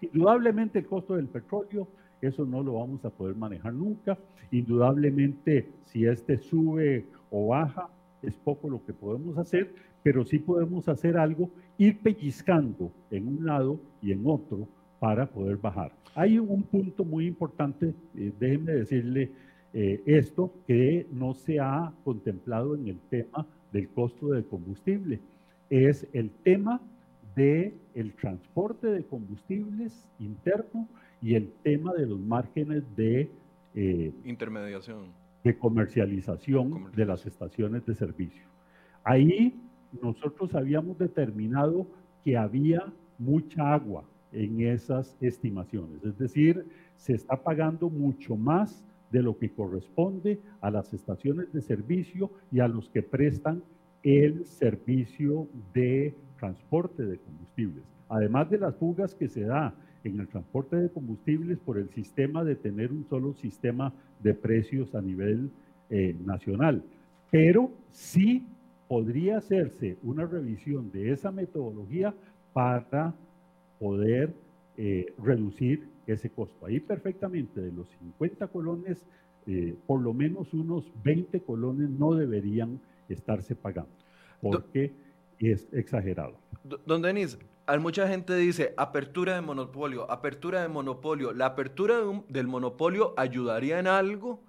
[0.00, 1.88] Indudablemente el costo del petróleo,
[2.20, 4.18] eso no lo vamos a poder manejar nunca.
[4.50, 7.88] Indudablemente si este sube o baja,
[8.22, 13.46] es poco lo que podemos hacer, pero sí podemos hacer algo, ir pellizcando en un
[13.46, 14.68] lado y en otro
[14.98, 15.92] para poder bajar.
[16.14, 19.30] Hay un punto muy importante, eh, déjenme decirle
[19.72, 25.20] eh, esto, que no se ha contemplado en el tema del costo del combustible.
[25.70, 26.80] Es el tema
[27.34, 30.88] del el transporte de combustibles interno
[31.22, 33.30] y el tema de los márgenes de
[33.74, 35.12] eh, intermediación,
[35.44, 38.42] de comercialización de las estaciones de servicio.
[39.04, 39.54] Ahí
[40.02, 41.86] nosotros habíamos determinado
[42.24, 49.22] que había mucha agua en esas estimaciones, es decir, se está pagando mucho más de
[49.22, 53.62] lo que corresponde a las estaciones de servicio y a los que prestan
[54.02, 57.84] el servicio de transporte de combustibles.
[58.08, 62.44] Además de las fugas que se da en el transporte de combustibles por el sistema
[62.44, 63.92] de tener un solo sistema
[64.22, 65.50] de precios a nivel
[65.90, 66.82] eh, nacional.
[67.30, 68.46] Pero sí
[68.88, 72.14] podría hacerse una revisión de esa metodología
[72.52, 73.14] para
[73.78, 74.32] poder
[74.76, 76.66] eh, reducir ese costo.
[76.66, 79.06] Ahí perfectamente de los 50 colones,
[79.46, 83.90] eh, por lo menos unos 20 colones no deberían estarse pagando,
[84.40, 84.92] porque
[85.38, 86.38] es exagerado.
[86.84, 87.38] Don Denis,
[87.78, 91.32] mucha gente dice apertura de monopolio, apertura de monopolio.
[91.32, 94.40] ¿La apertura del monopolio ayudaría en algo?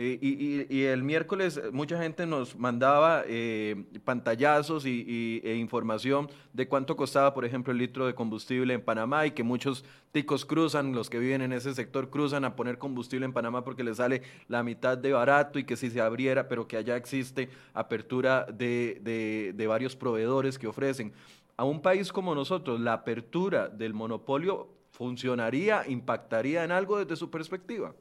[0.00, 6.94] Eh, y, el miércoles mucha gente nos mandaba eh, pantallazos y, e información de cuánto
[6.94, 11.10] costaba, por ejemplo, el litro de combustible en Panamá y que muchos ticos cruzan, los
[11.10, 14.62] que viven en ese sector cruzan a poner combustible en Panamá porque les sale la
[14.62, 19.66] mitad de barato y que si se abriera, pero que allá existe apertura de, de
[19.66, 21.12] varios proveedores que ofrecen.
[21.56, 27.30] A un país como nosotros, la apertura del monopolio funcionaría, impactaría en algo desde su
[27.30, 27.94] perspectiva.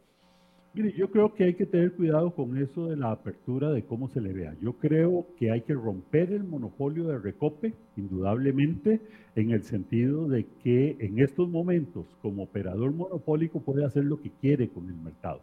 [0.77, 4.21] Yo creo que hay que tener cuidado con eso de la apertura de cómo se
[4.21, 4.55] le vea.
[4.61, 9.01] Yo creo que hay que romper el monopolio de Recope, indudablemente,
[9.35, 14.29] en el sentido de que en estos momentos, como operador monopólico, puede hacer lo que
[14.29, 15.41] quiere con el mercado.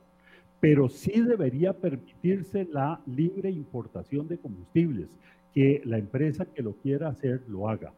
[0.60, 5.08] Pero sí debería permitirse la libre importación de combustibles,
[5.52, 7.92] que la empresa que lo quiera hacer lo haga.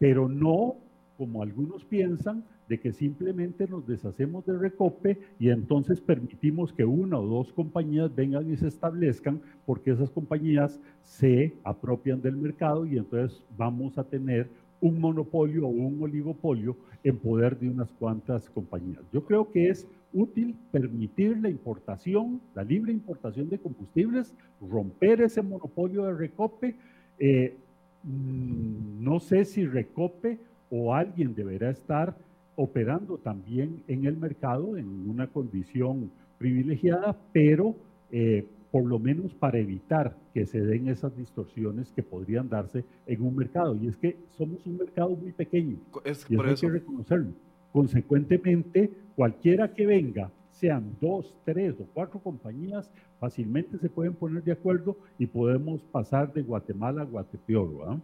[0.00, 0.74] Pero no,
[1.16, 7.18] como algunos piensan, de que simplemente nos deshacemos de Recope y entonces permitimos que una
[7.18, 12.96] o dos compañías vengan y se establezcan porque esas compañías se apropian del mercado y
[12.96, 14.48] entonces vamos a tener
[14.80, 19.02] un monopolio o un oligopolio en poder de unas cuantas compañías.
[19.12, 25.42] Yo creo que es útil permitir la importación, la libre importación de combustibles, romper ese
[25.42, 26.76] monopolio de Recope.
[27.18, 27.56] Eh,
[28.02, 30.38] mm, no sé si Recope
[30.70, 32.16] o alguien deberá estar
[32.56, 37.74] operando también en el mercado en una condición privilegiada, pero
[38.10, 43.22] eh, por lo menos para evitar que se den esas distorsiones que podrían darse en
[43.22, 43.76] un mercado.
[43.80, 45.76] Y es que somos un mercado muy pequeño.
[46.04, 47.32] Es, y eso hay que reconocerlo.
[47.72, 54.52] Consecuentemente, cualquiera que venga, sean dos, tres o cuatro compañías, fácilmente se pueden poner de
[54.52, 58.00] acuerdo y podemos pasar de Guatemala a Guatepeor.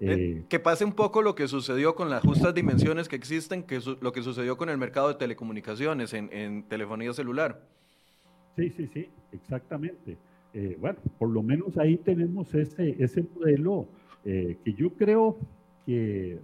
[0.00, 3.80] Eh, que pase un poco lo que sucedió con las justas dimensiones que existen, que
[4.00, 7.60] lo que sucedió con el mercado de telecomunicaciones en, telefonía celular.
[8.56, 10.16] Sí, sí, sí, exactamente.
[10.54, 13.86] Eh, bueno, por lo menos ahí tenemos ese, ese modelo
[14.24, 15.38] que yo creo
[15.86, 16.38] que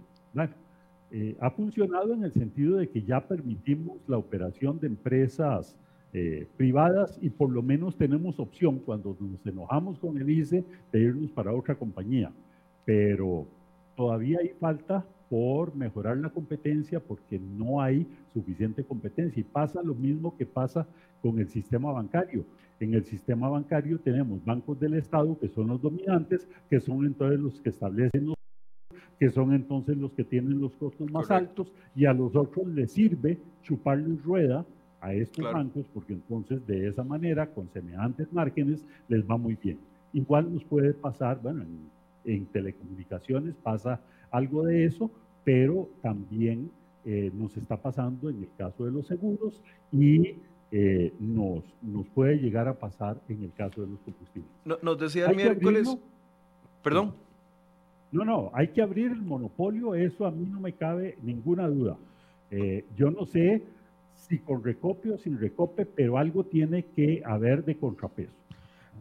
[1.39, 5.75] ha funcionado en el sentido de que ya permitimos la operación de empresas
[6.57, 11.31] privadas y por lo menos tenemos opción cuando nos enojamos con el ICE de irnos
[11.31, 12.31] para otra compañía
[12.87, 13.45] pero
[13.97, 19.41] todavía hay falta por mejorar la competencia porque no hay suficiente competencia.
[19.41, 20.87] Y pasa lo mismo que pasa
[21.21, 22.45] con el sistema bancario.
[22.79, 27.41] En el sistema bancario tenemos bancos del Estado que son los dominantes, que son entonces
[27.41, 28.35] los que establecen los
[29.19, 32.93] que son entonces los que tienen los costos más altos y a los otros les
[32.93, 34.63] sirve chuparles rueda
[35.01, 39.77] a estos bancos porque entonces de esa manera con semejantes márgenes les va muy bien.
[40.13, 41.96] Igual nos puede pasar, bueno, en
[42.27, 45.09] en telecomunicaciones pasa algo de eso,
[45.43, 46.69] pero también
[47.05, 49.61] eh, nos está pasando en el caso de los seguros
[49.91, 50.35] y
[50.71, 54.51] eh, nos, nos puede llegar a pasar en el caso de los combustibles.
[54.81, 55.97] nos decía el miércoles,
[56.83, 57.13] perdón.
[58.11, 61.97] No, no, hay que abrir el monopolio, eso a mí no me cabe ninguna duda.
[62.51, 63.63] Eh, yo no sé
[64.13, 68.31] si con recopio o sin recope, pero algo tiene que haber de contrapeso.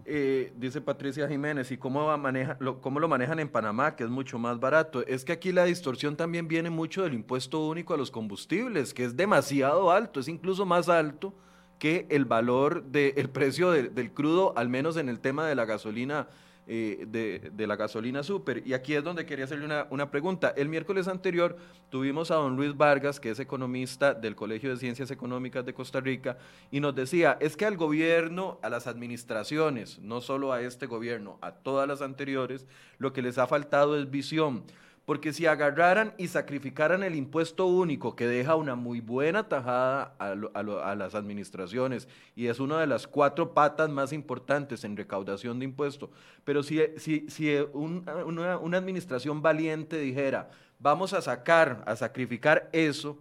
[0.09, 4.05] Eh, dice Patricia Jiménez, ¿y cómo, va maneja, lo, cómo lo manejan en Panamá, que
[4.05, 5.05] es mucho más barato?
[5.05, 9.05] Es que aquí la distorsión también viene mucho del impuesto único a los combustibles, que
[9.05, 11.35] es demasiado alto, es incluso más alto
[11.81, 16.29] que el valor del precio del crudo, al menos en el tema de la gasolina
[16.69, 17.07] eh,
[17.53, 18.63] de, la gasolina super.
[18.67, 20.53] Y aquí es donde quería hacerle una, una, pregunta.
[20.57, 21.57] El miércoles anterior
[21.91, 26.01] tuvimos a don Luis Vargas, que es economista del Colegio de Ciencias Económicas de Costa
[26.01, 26.39] Rica,
[26.73, 31.39] y nos decía, es que al gobierno, a las administraciones, no solo a este gobierno,
[31.41, 32.67] a todas las anteriores,
[32.99, 34.65] lo que les ha faltado es visión
[35.07, 40.95] porque si agarraran y sacrificaran el impuesto único, que deja una muy buena tajada a,
[40.97, 46.11] las administraciones y es una de las cuatro patas más importantes en recaudación de impuestos,
[46.45, 53.17] pero si, si, si una, administración valiente dijera, vamos a sacar, a sacrificar eso,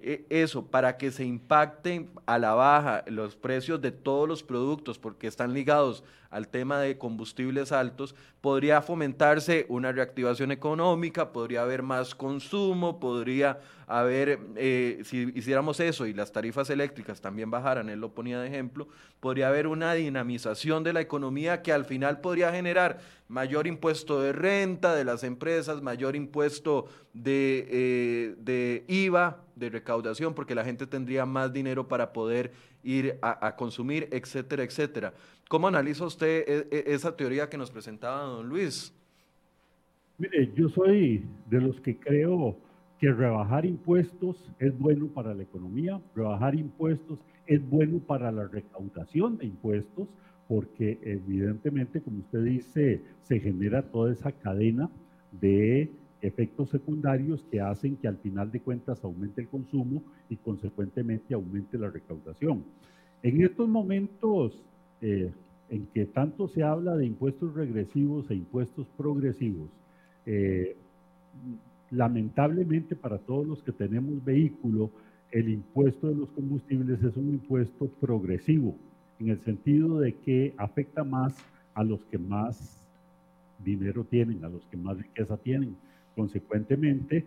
[0.00, 4.98] eh, eso, para que se impacten a la baja los precios de todos los productos,
[4.98, 11.84] porque están ligados al tema de combustibles altos, podría fomentarse una reactivación económica, podría haber
[11.84, 18.00] más consumo, podría haber, eh, si hiciéramos eso y las tarifas eléctricas también bajaran, él
[18.00, 18.88] lo ponía de ejemplo,
[19.20, 24.32] podría haber una dinamización de la economía que al final podría generar mayor impuesto de
[24.32, 30.88] renta de las empresas, mayor impuesto de, eh, de IVA, de recaudación, porque la gente
[30.88, 32.52] tendría más dinero para poder
[32.84, 35.14] ir a, consumir, etcétera, etcétera.
[35.48, 38.92] ¿Cómo analiza usted e, e, esa teoría que nos presentaba don Luis?
[40.18, 42.56] Mire, yo soy de los que creo
[42.98, 49.36] que rebajar impuestos es bueno para la economía, rebajar impuestos es bueno para la recaudación
[49.36, 50.08] de impuestos,
[50.48, 54.88] porque evidentemente, como usted dice, se genera toda esa cadena
[55.32, 55.90] de
[56.22, 61.76] efectos secundarios que hacen que al final de cuentas aumente el consumo y consecuentemente aumente
[61.76, 62.64] la recaudación.
[63.22, 64.62] En estos momentos
[65.00, 65.32] eh,
[65.70, 69.68] en que tanto se habla de impuestos regresivos e impuestos progresivos,
[70.26, 70.76] eh,
[71.90, 74.90] lamentablemente para todos los que tenemos vehículo,
[75.30, 78.76] el impuesto de los combustibles es un impuesto progresivo,
[79.18, 81.34] en el sentido de que afecta más
[81.74, 82.86] a los que más
[83.64, 85.76] dinero tienen, a los que más riqueza tienen.
[86.14, 87.24] Consecuentemente,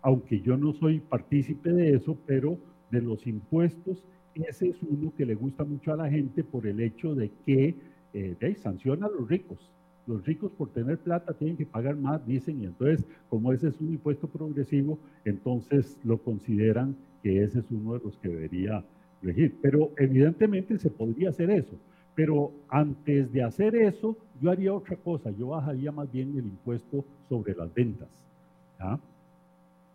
[0.00, 2.58] aunque yo no soy partícipe de eso, pero
[2.90, 4.02] de los impuestos,
[4.34, 7.74] ese es uno que le gusta mucho a la gente por el hecho de que
[8.14, 9.70] eh, sanciona a los ricos.
[10.06, 13.80] Los ricos por tener plata tienen que pagar más, dicen, y entonces como ese es
[13.80, 18.84] un impuesto progresivo, entonces lo consideran que ese es uno de los que debería
[19.22, 19.56] regir.
[19.62, 21.76] Pero evidentemente se podría hacer eso.
[22.14, 27.04] Pero antes de hacer eso, yo haría otra cosa, yo bajaría más bien el impuesto
[27.28, 28.08] sobre las ventas.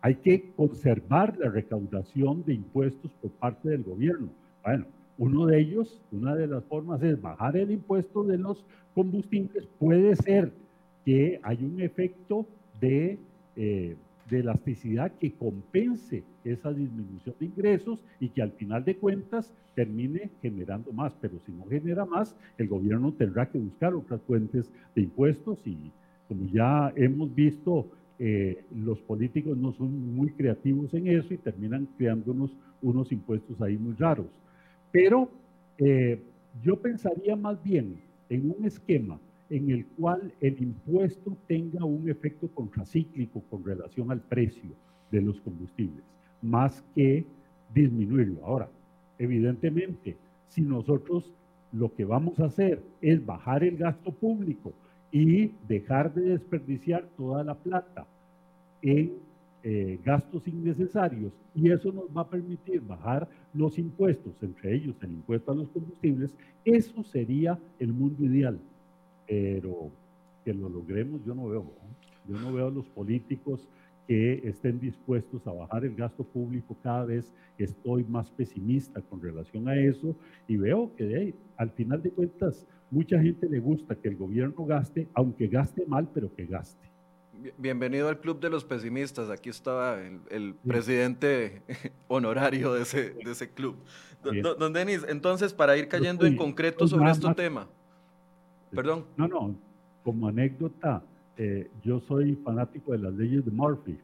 [0.00, 4.28] Hay que conservar la recaudación de impuestos por parte del gobierno.
[4.64, 4.86] Bueno,
[5.18, 9.66] uno de ellos, una de las formas es bajar el impuesto de los combustibles.
[9.78, 10.52] Puede ser
[11.04, 12.46] que hay un efecto
[12.80, 13.18] de
[13.56, 13.96] eh,
[14.30, 20.30] de elasticidad que compense esa disminución de ingresos y que al final de cuentas termine
[20.42, 21.12] generando más.
[21.20, 25.76] Pero si no genera más, el gobierno tendrá que buscar otras fuentes de impuestos y
[26.28, 27.86] como ya hemos visto,
[28.18, 32.50] eh, los políticos no son muy creativos en eso y terminan creándonos
[32.82, 34.26] unos impuestos ahí muy raros.
[34.90, 35.30] Pero
[35.78, 36.20] eh,
[36.62, 42.48] yo pensaría más bien en un esquema en el cual el impuesto tenga un efecto
[42.48, 44.70] contracíclico con relación al precio
[45.10, 46.04] de los combustibles,
[46.42, 47.24] más que
[47.74, 48.44] disminuirlo.
[48.44, 48.68] Ahora,
[49.18, 50.16] evidentemente,
[50.48, 51.32] si nosotros
[51.72, 54.72] lo que vamos a hacer es bajar el gasto público
[55.10, 58.06] y dejar de desperdiciar toda la plata
[58.82, 59.14] en
[59.62, 61.32] eh, gastos innecesarios.
[61.54, 65.68] Y eso nos va a permitir bajar los impuestos, entre ellos el impuesto a los
[65.68, 66.32] combustibles,
[66.64, 68.58] eso sería el mundo ideal.
[69.26, 69.90] Pero
[70.44, 71.64] que lo logremos yo no veo.
[72.28, 73.66] Yo no veo a los políticos
[74.08, 76.74] que estén dispuestos a bajar el gasto público.
[76.82, 80.16] Cada vez estoy más pesimista con relación a eso
[80.48, 85.08] y veo que al final de cuentas mucha gente le gusta que el gobierno gaste,
[85.12, 86.88] aunque gaste mal, pero que gaste.
[87.58, 89.28] Bienvenido al Club de los Pesimistas.
[89.28, 91.62] Aquí estaba el, presidente
[92.08, 93.76] honorario de ese, de ese club.
[94.58, 97.68] Don, Denis, entonces, para ir cayendo en concreto sobre este tema.
[98.70, 99.04] Perdón.
[99.16, 99.54] No, no,
[100.02, 101.04] como anécdota,
[101.38, 103.98] eh, yo soy fanático de las leyes de Murphy.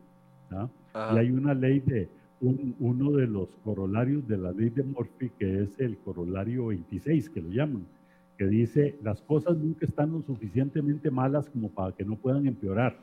[0.53, 2.09] Y hay una ley de,
[2.41, 7.41] uno de los corolarios de la ley de Murphy, que es el corolario 26, que
[7.41, 7.85] lo llaman,
[8.39, 12.97] que dice, las cosas nunca están lo suficientemente malas como para que no puedan empeorar.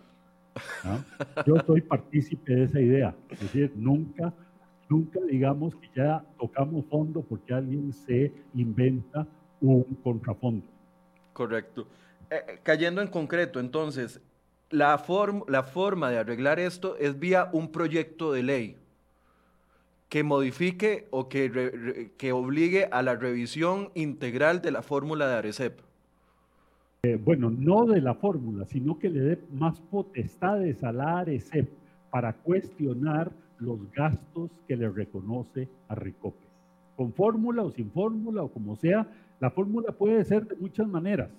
[1.45, 3.15] Yo soy partícipe de esa idea.
[3.29, 4.33] Es decir, nunca,
[4.89, 9.27] nunca digamos que ya tocamos fondo porque alguien se inventa
[9.59, 10.65] un contrafondo.
[11.33, 11.85] Correcto.
[12.31, 14.21] Eh, eh, cayendo en concreto, entonces,
[14.69, 18.77] la, forma de arreglar esto es vía un proyecto de ley
[20.07, 25.81] que modifique o que, obligue a la revisión integral de la fórmula de Arecep.
[27.03, 31.69] Eh, bueno, no de la fórmula, sino que le dé más potestades a la Arecep
[32.11, 33.29] para cuestionar
[33.59, 36.47] los gastos que le reconoce a Ricope.
[36.95, 39.05] Con fórmula o sin fórmula o como sea,
[39.41, 41.29] la fórmula puede ser de muchas maneras,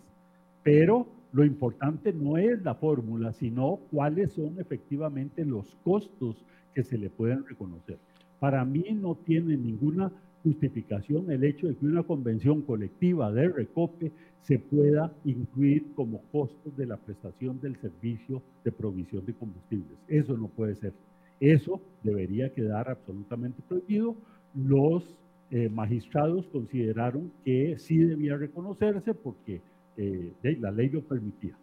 [0.63, 6.45] pero lo importante no es la fórmula, sino cuáles son efectivamente los costos
[6.75, 7.99] que se le pueden reconocer.
[8.39, 14.13] Para mí no tiene ninguna justificación el hecho de que una convención colectiva de recope
[14.43, 19.99] se pueda incluir como costos de la prestación del servicio de provisión de combustibles.
[20.09, 20.93] Eso no puede ser.
[21.39, 24.17] Eso debería quedar absolutamente prohibido.
[24.55, 25.17] Los
[25.51, 29.61] eh, magistrados consideraron que sí debía reconocerse porque
[29.97, 31.57] eh, la ley lo permitía.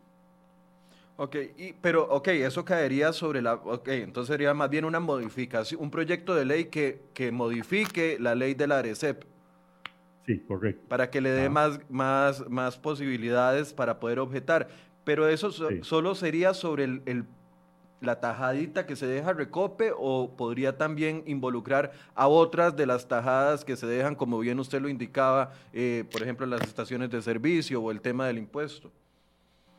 [1.17, 1.35] Ok,
[1.81, 6.33] pero ok, eso caería sobre la, ok, entonces sería más bien una modificación, un proyecto
[6.33, 9.25] de ley que, que modifique la ley de la ARECEP.
[10.25, 10.87] Sí, correcto.
[10.87, 14.69] Para que le dé más, más, más posibilidades para poder objetar.
[15.03, 17.25] Pero eso solo sería sobre el
[18.01, 23.65] la tajadita que se deja recope o podría también involucrar a otras de las tajadas
[23.65, 27.81] que se dejan, como bien usted lo indicaba, eh, por ejemplo, las estaciones de servicio
[27.81, 28.91] o el tema del impuesto?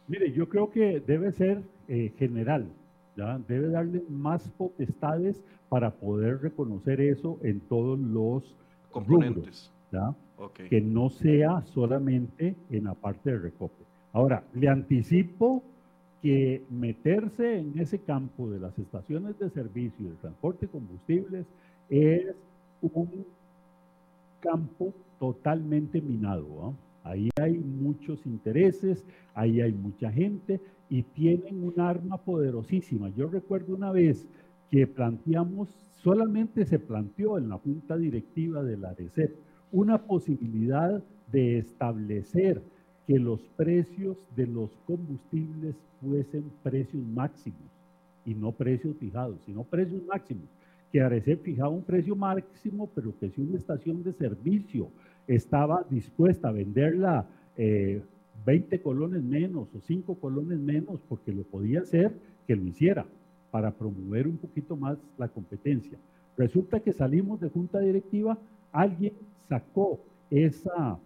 [0.09, 2.67] Mire, yo creo que debe ser eh, general,
[3.17, 3.39] ¿ya?
[3.47, 8.57] debe darle más potestades para poder reconocer eso en todos los
[8.91, 10.15] componentes, ¿ya?
[10.69, 13.85] que no sea solamente en la parte de recope.
[14.13, 15.63] Ahora, le anticipo
[16.23, 21.47] que meterse en ese campo de las estaciones de servicio y el transporte de combustibles
[21.89, 22.35] es
[22.83, 23.25] un
[24.41, 26.75] campo totalmente minado.
[27.05, 29.05] Ahí hay muchos intereses,
[29.35, 30.61] ahí hay mucha gente
[30.91, 33.09] y tienen un arma poderosísima.
[33.17, 34.27] Yo recuerdo una vez
[34.71, 35.69] que planteamos,
[36.03, 39.35] solamente se planteó en la junta directiva de la ARECEP
[39.73, 41.03] una posibilidad
[41.33, 42.63] de establecer
[43.07, 47.59] que los precios de los combustibles fuesen precios máximos
[48.25, 50.45] y no precios fijados, sino precios máximos.
[50.93, 54.89] Que Arecep fijaba un precio máximo, pero que si una estación de servicio
[55.27, 57.27] estaba dispuesta a venderla
[57.57, 62.13] 20 eh, colones menos o 5 colones menos, porque lo podía hacer,
[62.47, 63.07] que lo hiciera
[63.51, 65.99] para promover un poquito más la competencia.
[66.37, 68.39] Resulta que salimos de junta directiva,
[68.73, 69.13] alguien
[69.49, 70.99] sacó esa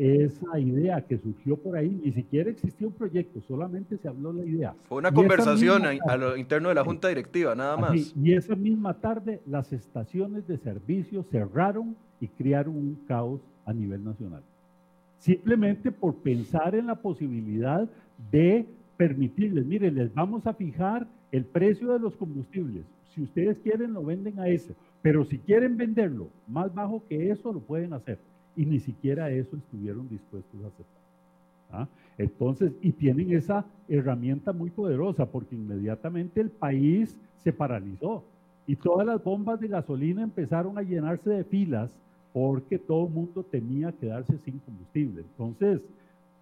[0.00, 4.46] esa idea que surgió por ahí, ni siquiera existió un proyecto, solamente se habló la
[4.46, 4.74] idea.
[4.88, 8.14] Fue una conversación a, lo interno de la junta directiva, nada más.
[8.16, 14.02] y esa misma tarde las estaciones de servicio cerraron y crearon un caos a nivel
[14.02, 14.42] nacional.
[15.18, 17.86] Simplemente por pensar en la posibilidad
[18.30, 18.64] de
[18.96, 22.86] permitirles, miren, les vamos a fijar el precio de los combustibles.
[23.14, 24.74] Si ustedes quieren, lo venden a ese.
[25.02, 28.18] Pero si quieren venderlo más bajo que eso, lo pueden hacer
[28.56, 31.02] y ni siquiera eso estuvieron dispuestos a aceptar.
[31.72, 31.88] ¿ah?
[32.18, 38.24] Entonces, y tienen esa herramienta muy poderosa porque inmediatamente el país se paralizó
[38.66, 41.90] y todas las bombas de gasolina empezaron a llenarse de filas
[42.32, 45.22] porque todo el mundo temía quedarse sin combustible.
[45.22, 45.80] Entonces,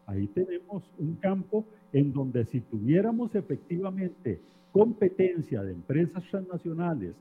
[0.06, 4.40] ahí tenemos un campo en donde si tuviéramos efectivamente
[4.72, 7.14] competencia de empresas transnacionales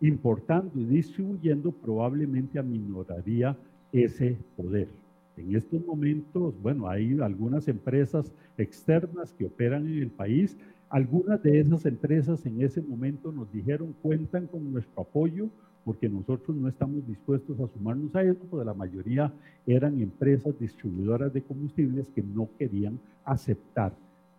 [0.00, 3.56] importando y distribuyendo, probablemente aminoraría
[3.92, 4.88] ese poder.
[5.36, 10.56] En estos momentos, bueno, hay algunas empresas externas que operan en el país.
[10.90, 15.48] Algunas de esas empresas en ese momento nos dijeron cuentan con nuestro apoyo
[15.84, 19.32] porque nosotros no estamos dispuestos a sumarnos a eso, porque la mayoría
[19.66, 23.92] eran empresas distribuidoras de combustibles que no querían aceptar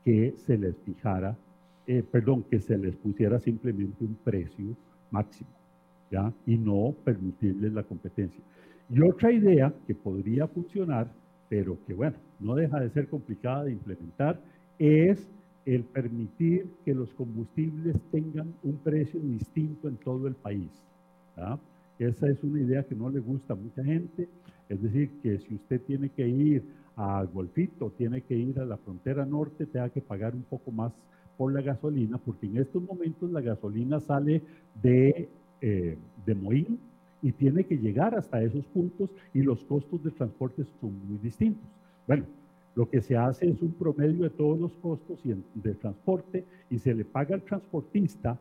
[0.06, 1.36] que se les fijara,
[1.88, 4.76] eh, perdón, que se les pusiera simplemente un precio
[5.10, 5.49] máximo,
[6.12, 6.32] ¿ya?
[6.45, 8.41] Y no permitirles la competencia.
[8.93, 11.07] Y otra idea que podría funcionar,
[11.47, 14.41] pero que bueno, no deja de ser complicada de implementar,
[14.79, 15.29] es
[15.65, 20.69] el permitir que los combustibles tengan un precio distinto en todo el país.
[21.99, 24.27] Esa es una idea que no le gusta a mucha gente,
[24.67, 26.63] es decir, que si usted tiene que ir
[26.97, 30.91] a Golfito, tiene que ir a la frontera norte, tenga que pagar un poco más
[31.37, 34.41] por la gasolina, porque en estos momentos la gasolina sale
[34.81, 35.29] de,
[35.61, 36.90] eh, de Moín
[37.22, 41.67] y tiene que llegar hasta esos puntos y los costos de transporte son muy distintos.
[42.07, 42.26] Bueno,
[42.76, 46.93] lo que se hace es un promedio de todos los costos de transporte y se
[46.93, 48.38] le paga al transportista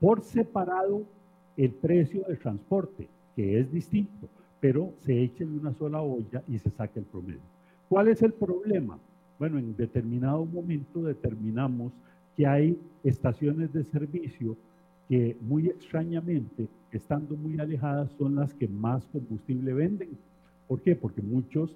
[0.00, 1.02] por separado
[1.56, 4.28] el precio del transporte, que es distinto,
[4.60, 7.40] pero se echa en una sola olla y se saca el promedio.
[7.88, 8.98] ¿Cuál es el problema?
[9.38, 11.92] Bueno, en determinado momento determinamos
[12.36, 14.56] que hay estaciones de servicio
[15.08, 16.66] que muy extrañamente,
[16.98, 20.10] estando muy alejadas, son las que más combustible venden.
[20.68, 20.96] ¿Por qué?
[20.96, 21.74] Porque muchos,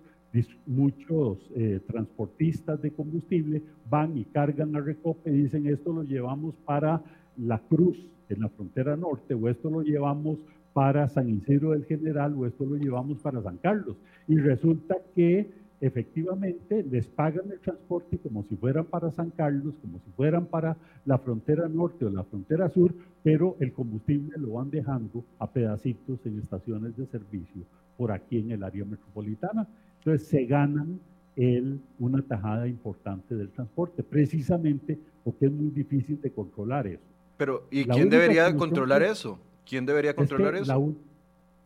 [0.67, 6.55] muchos eh, transportistas de combustible van y cargan a Recope y dicen esto lo llevamos
[6.65, 7.03] para
[7.37, 7.99] La Cruz,
[8.29, 10.39] en la frontera norte, o esto lo llevamos
[10.73, 13.97] para San Isidro del General, o esto lo llevamos para San Carlos.
[14.27, 15.51] Y resulta que
[15.81, 20.77] efectivamente les pagan el transporte como si fueran para San Carlos, como si fueran para
[21.05, 26.19] la frontera norte o la frontera sur, pero el combustible lo van dejando a pedacitos
[26.25, 27.63] en estaciones de servicio
[27.97, 29.67] por aquí en el área metropolitana.
[29.99, 31.01] Entonces se ganan
[31.37, 37.03] el, una tajada importante del transporte, precisamente porque es muy difícil de controlar eso.
[37.37, 39.39] Pero, ¿y quién debería controlar eso?
[39.65, 40.95] ¿Quién debería controlar eso?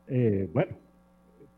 [0.08, 0.74] Eh, bueno,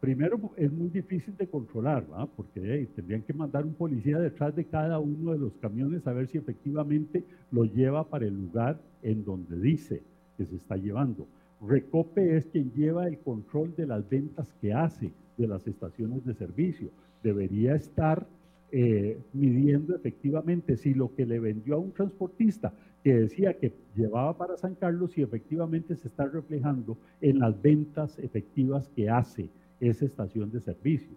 [0.04, 2.28] primero es muy difícil de controlar, ¿verdad?
[2.36, 6.28] porque tendrían que mandar un policía detrás de cada uno de los camiones a ver
[6.28, 10.02] si efectivamente lo lleva para el lugar en donde dice
[10.36, 11.26] que se está llevando.
[11.66, 16.34] Recope es quien lleva el control de las ventas que hace de las estaciones de
[16.34, 16.90] servicio.
[17.22, 18.26] Debería estar
[18.72, 24.36] eh, midiendo efectivamente si lo que le vendió a un transportista que decía que llevaba
[24.36, 29.48] para San Carlos, y efectivamente se está reflejando en las ventas efectivas que hace
[29.88, 31.16] esa estación de servicio.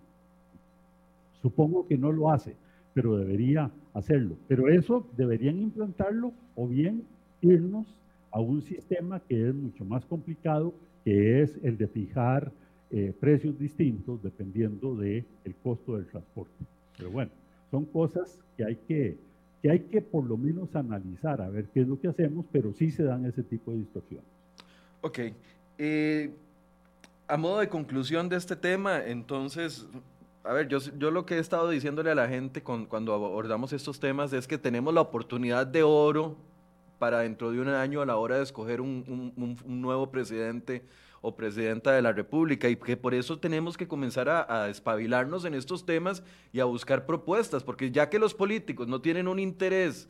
[1.41, 2.55] Supongo que no lo hace,
[2.93, 4.35] pero debería hacerlo.
[4.47, 7.03] Pero eso deberían implantarlo o bien
[7.41, 7.87] irnos
[8.31, 10.73] a un sistema que es mucho más complicado,
[11.05, 12.51] que es el de fijar
[12.91, 16.65] eh, precios distintos dependiendo del el costo del transporte.
[16.97, 17.31] Pero bueno,
[17.69, 19.17] son cosas que hay que,
[19.61, 22.73] que hay que por lo menos analizar, a ver qué es lo que hacemos, pero
[22.73, 24.25] sí se dan ese tipo de distorsiones.
[25.01, 25.19] Ok.
[25.77, 26.31] Eh,
[27.27, 29.85] a modo de conclusión de este tema, entonces,
[30.43, 33.99] a ver, yo, yo lo que he estado diciéndole a la gente cuando abordamos estos
[33.99, 36.37] temas es que tenemos la oportunidad de oro
[36.99, 40.83] para dentro de un año a la hora de escoger un, un nuevo presidente
[41.21, 45.45] o presidenta de la República y que por eso tenemos que comenzar a, a, espabilarnos
[45.45, 46.23] en estos temas
[46.53, 50.07] y a buscar propuestas, porque ya que los políticos no tienen un interés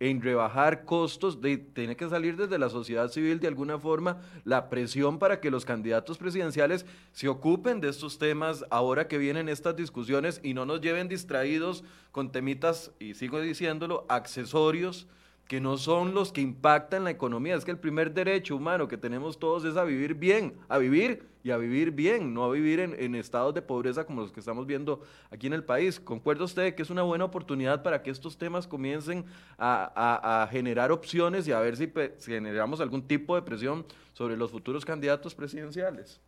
[0.00, 1.38] en rebajar costos,
[1.74, 5.66] tiene que salir desde la sociedad civil de alguna forma la presión para que los
[5.66, 10.80] candidatos presidenciales se ocupen de estos temas ahora que vienen estas discusiones y no nos
[10.80, 15.06] lleven distraídos con temitas, y sigo diciéndolo, accesorios
[15.50, 17.56] que no son los que impactan la economía.
[17.56, 21.24] Es que el primer derecho humano que tenemos todos es a vivir bien, a vivir
[21.42, 24.64] y a vivir bien, no a vivir en, estados de pobreza como los que estamos
[24.64, 25.98] viendo aquí en el país.
[25.98, 29.24] ¿Concuerda usted que es una buena oportunidad para que estos temas comiencen
[29.58, 31.90] a, generar opciones y a ver si
[32.24, 36.20] generamos algún tipo de presión sobre los futuros candidatos presidenciales?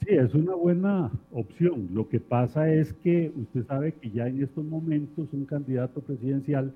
[0.00, 1.88] Sí, es una buena opción.
[1.92, 6.74] Lo que pasa es que usted sabe que ya en estos momentos un candidato presidencial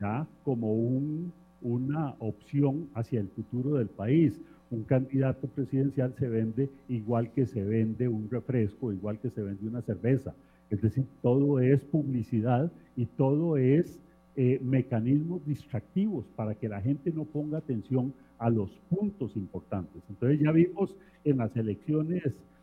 [0.00, 0.26] ¿ya?
[0.44, 1.32] como un,
[1.62, 4.40] una opción hacia el futuro del país.
[4.70, 9.66] Un candidato presidencial se vende igual que se vende un refresco, igual que se vende
[9.66, 10.34] una cerveza.
[10.70, 13.98] Es decir, todo es publicidad y todo es
[14.36, 20.02] eh, mecanismos distractivos para que la gente no ponga atención a los puntos importantes.
[20.08, 20.94] Entonces ya vimos
[21.24, 22.22] en las elecciones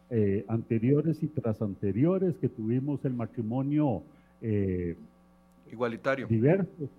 [0.10, 4.04] eh, anteriores y tras anteriores que tuvimos el matrimonio
[4.42, 4.96] eh,
[5.72, 6.28] igualitario.
[6.28, 6.90] Diverso,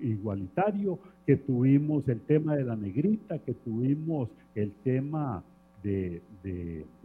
[0.00, 5.42] igualitario, que tuvimos el tema de la negrita, que tuvimos el tema
[5.82, 6.22] de,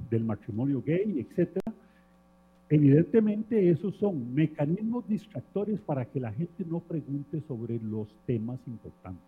[0.09, 1.59] del matrimonio gay, etc.
[2.69, 9.23] Evidentemente esos son mecanismos distractores para que la gente no pregunte sobre los temas importantes.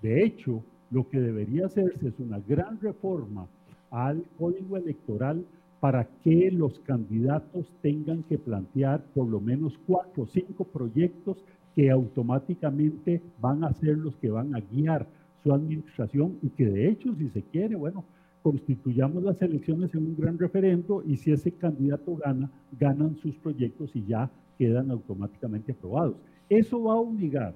[0.00, 3.46] De hecho, lo que debería hacerse es una gran reforma
[3.90, 5.44] al código electoral
[5.80, 11.36] para que los candidatos tengan que plantear por lo menos cuatro o cinco proyectos
[11.74, 15.06] que automáticamente van a ser los que van a guiar
[15.42, 18.04] su administración y que de hecho, si se quiere, bueno,
[18.42, 23.90] constituyamos las elecciones en un gran referendo y si ese candidato gana, ganan sus proyectos
[23.94, 26.16] y ya quedan automáticamente aprobados.
[26.48, 27.54] Eso va a obligar,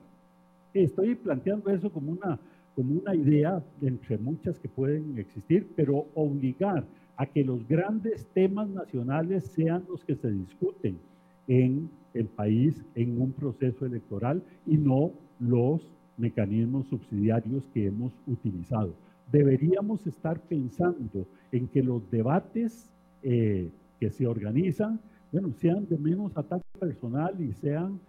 [0.75, 2.39] estoy planteando eso como una,
[2.75, 6.85] como una idea entre muchas que pueden existir, pero obligar
[7.17, 10.99] a que los grandes temas nacionales sean los que se discuten
[11.49, 15.83] en el país en un proceso electoral y no los
[16.17, 18.95] mecanismos subsidiarios que hemos utilizado.
[19.31, 22.91] Deberíamos estar pensando en que los debates
[23.23, 25.01] eh, que se organizan,
[25.33, 28.01] bueno, sean de menos ataque personal y sean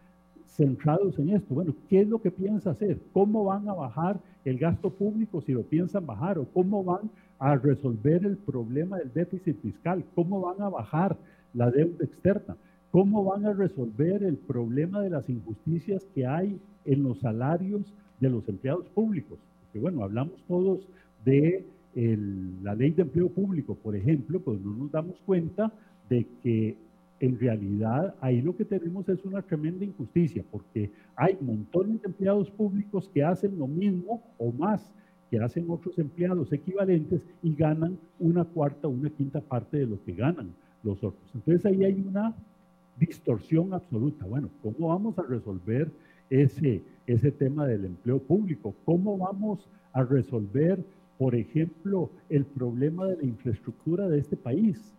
[0.46, 1.54] centrados en esto.
[1.54, 3.00] Bueno, ¿qué es lo que piensa hacer?
[3.14, 6.38] ¿Cómo van a bajar el gasto público si lo piensan bajar?
[6.40, 10.04] ¿O cómo van a resolver el problema del déficit fiscal?
[10.16, 11.18] ¿Cómo van a bajar
[11.54, 12.56] la deuda externa?
[12.92, 18.30] ¿Cómo van a resolver el problema de las injusticias que hay en los salarios de
[18.30, 19.38] los empleados públicos?
[19.62, 20.88] Porque bueno, hablamos todos
[21.24, 21.66] de
[21.96, 25.72] la ley de empleo público, por ejemplo, pues no nos damos cuenta
[26.10, 26.78] de que
[27.20, 32.50] en realidad ahí lo que tenemos es una tremenda injusticia, porque hay montones de empleados
[32.50, 34.90] públicos que hacen lo mismo o más
[35.30, 40.04] que hacen otros empleados equivalentes y ganan una cuarta o una quinta parte de lo
[40.04, 40.50] que ganan
[40.84, 41.30] los otros.
[41.36, 42.34] Entonces ahí hay una
[43.00, 44.26] distorsión absoluta.
[44.26, 45.90] Bueno, ¿cómo vamos a resolver
[46.30, 48.76] ese, ese tema del empleo público?
[48.86, 50.84] ¿Cómo vamos a resolver,
[51.18, 54.94] por ejemplo, el problema de la infraestructura de este país?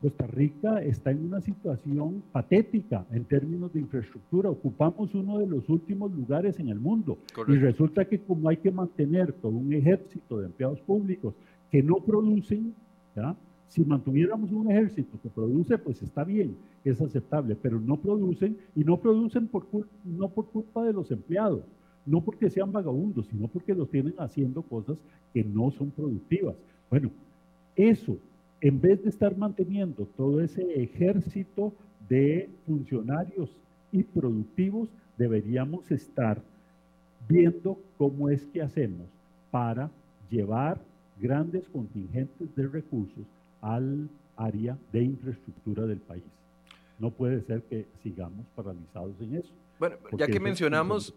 [0.00, 4.48] Costa Rica está en una situación patética en términos de infraestructura.
[4.48, 7.18] Ocupamos uno de los últimos lugares en el mundo.
[7.46, 11.34] Y resulta que como hay que mantener todo un ejército de empleados públicos
[11.70, 12.74] que no producen,
[13.70, 18.82] si mantuviéramos un ejército que produce, pues está bien, es aceptable, pero no producen y
[18.82, 19.64] no producen por,
[20.04, 21.62] no por culpa de los empleados,
[22.04, 24.98] no porque sean vagabundos, sino porque los tienen haciendo cosas
[25.32, 26.56] que no son productivas.
[26.90, 27.12] Bueno,
[27.76, 28.18] eso
[28.60, 31.72] en vez de estar manteniendo todo ese ejército
[32.08, 33.56] de funcionarios
[33.92, 36.42] y productivos, deberíamos estar
[37.28, 39.06] viendo cómo es que hacemos
[39.52, 39.92] para
[40.28, 40.80] llevar
[41.20, 43.24] grandes contingentes de recursos
[43.62, 46.24] al área de infraestructura del país.
[46.98, 49.50] No puede ser que sigamos paralizados en eso.
[49.78, 51.14] Bueno, ya que mencionamos,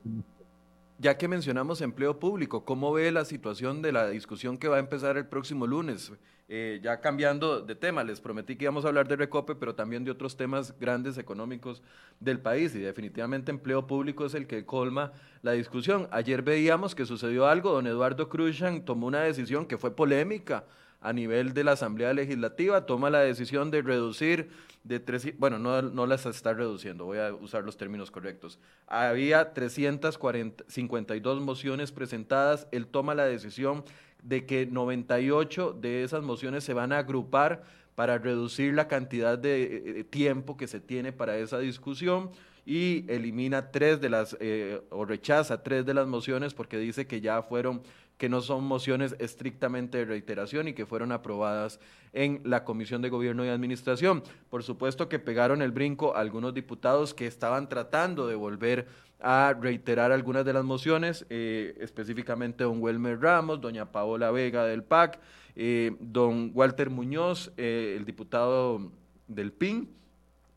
[1.00, 4.80] ya que mencionamos empleo público, ¿cómo ve la situación de la discusión que va a
[4.80, 6.14] empezar el próximo lunes?
[6.50, 10.04] Eh, ya cambiando de tema, les prometí que íbamos a hablar de Recope, pero también
[10.04, 11.82] de otros temas grandes económicos
[12.20, 16.08] del país y definitivamente empleo público es el que colma la discusión.
[16.12, 20.66] Ayer veíamos que sucedió algo, don Eduardo Cruzan tomó una decisión que fue polémica
[21.04, 24.50] a nivel de la Asamblea Legislativa, toma la decisión de reducir
[24.84, 28.58] de tres, bueno, no, no las está reduciendo, voy a usar los términos correctos.
[28.88, 33.84] Había 352 mociones presentadas, él toma la decisión
[34.24, 37.64] de que 98 de esas mociones se van a agrupar
[37.96, 42.32] para reducir la cantidad de eh, eh, tiempo que se tiene para esa discusión
[42.66, 47.22] y elimina tres de las, eh, o rechaza tres de las mociones porque dice que
[47.22, 47.82] ya fueron,
[48.18, 51.80] que no son mociones estrictamente de reiteración y que fueron aprobadas
[52.14, 54.24] en la Comisión de Gobierno y Administración.
[54.50, 58.88] Por supuesto que pegaron el brinco algunos diputados que estaban tratando de volver
[59.20, 64.84] a reiterar algunas de las mociones, eh, específicamente don Welmer Ramos, doña Paola Vega del
[64.84, 65.20] PAC,
[65.56, 68.92] eh, don Walter Muñoz, eh, el diputado
[69.28, 69.90] del PIN,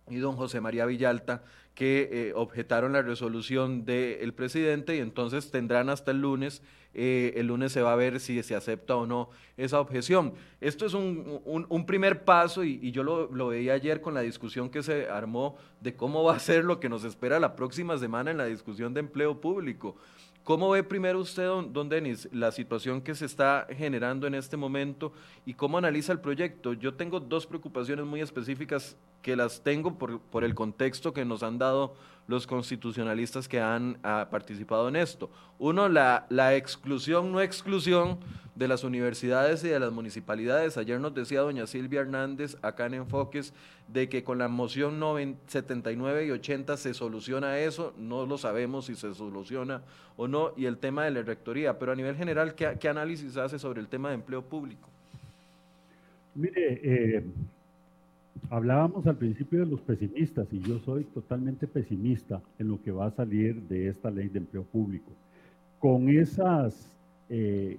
[0.08, 1.42] y don José María Villalta,
[1.76, 6.62] que eh, objetaron la resolución del presidente y entonces tendrán hasta el lunes,
[6.94, 10.32] eh, el lunes se va a ver si se acepta o no esa objeción.
[10.62, 14.22] Esto es un, un, primer paso y, y yo lo, lo, veía ayer con la
[14.22, 17.98] discusión que se armó de cómo va a ser lo que nos espera la próxima
[17.98, 19.96] semana en la discusión de empleo público.
[20.46, 24.56] ¿Cómo ve primero usted, don, don, Denis, la situación que se está generando en este
[24.56, 25.12] momento
[25.44, 26.72] y cómo analiza el proyecto?
[26.72, 31.42] Yo tengo dos preocupaciones muy específicas que las tengo por, por el contexto que nos
[31.42, 31.96] han dado
[32.26, 35.30] los constitucionalistas que han ah, participado en esto.
[35.58, 38.18] Uno, la, la exclusión, no exclusión
[38.56, 40.76] de las universidades y de las municipalidades.
[40.76, 43.52] Ayer nos decía doña Silvia Hernández acá en Enfoques
[43.88, 44.98] de que con la moción
[45.46, 49.82] 79 y 80 se soluciona eso, no lo sabemos si se soluciona
[50.16, 53.36] o no, y el tema de la rectoría, pero a nivel general, ¿qué, qué análisis
[53.36, 54.88] hace sobre el tema de empleo público?
[56.34, 57.24] Mire, eh,
[58.48, 63.06] Hablábamos al principio de los pesimistas y yo soy totalmente pesimista en lo que va
[63.06, 65.10] a salir de esta ley de empleo público.
[65.80, 66.96] Con esas
[67.28, 67.76] eh,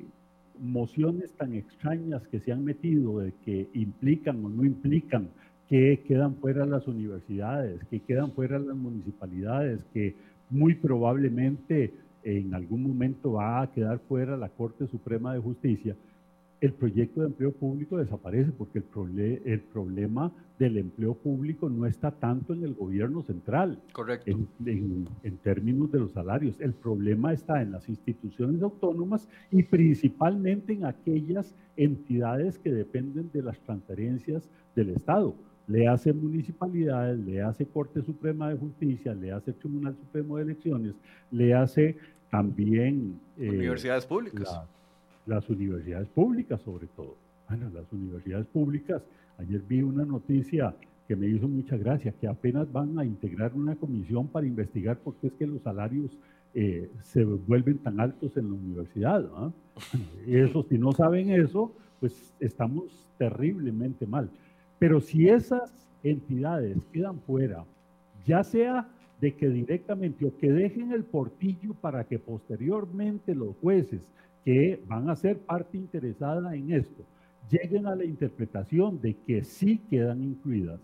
[0.59, 5.30] mociones tan extrañas que se han metido de que implican o no implican
[5.70, 10.15] que quedan fuera las universidades, que quedan fuera las municipalidades, que
[10.49, 11.93] muy probablemente
[12.24, 15.95] en algún momento va a quedar fuera la Corte Suprema de Justicia,
[16.60, 22.10] el proyecto de empleo público desaparece porque el, el problema del empleo público no está
[22.10, 23.80] tanto en el gobierno central.
[23.91, 24.32] Correcto.
[24.66, 26.60] En, en, términos de los salarios.
[26.60, 33.43] El problema está en las instituciones autónomas y principalmente en aquellas entidades que dependen de
[33.43, 35.36] las transferencias del Estado.
[35.68, 40.95] Le hace municipalidades, le hace Corte Suprema de Justicia, le hace Tribunal Supremo de Elecciones,
[41.30, 41.97] le hace
[42.32, 43.20] también...
[43.38, 44.49] Eh, Universidades públicas
[45.28, 47.16] las universidades públicas sobre todo.
[47.48, 49.02] Bueno, las universidades públicas,
[49.38, 50.76] ayer vi una noticia
[51.08, 55.16] que me hizo mucha gracia, que apenas van a integrar una comisión para investigar por
[55.16, 56.18] qué es que los salarios
[56.54, 59.26] eh, se vuelven tan altos en la universidad.
[60.28, 64.30] Eso, si no saben eso, pues estamos terriblemente mal.
[64.80, 65.72] Pero si esas
[66.04, 67.64] entidades quedan fuera,
[68.26, 68.90] ya sea
[69.22, 74.02] de que directamente o que dejen el portillo para que posteriormente los jueces
[74.48, 77.04] que van a ser parte interesada en esto
[77.52, 80.80] lleguen a la interpretación de que sí quedan incluidas,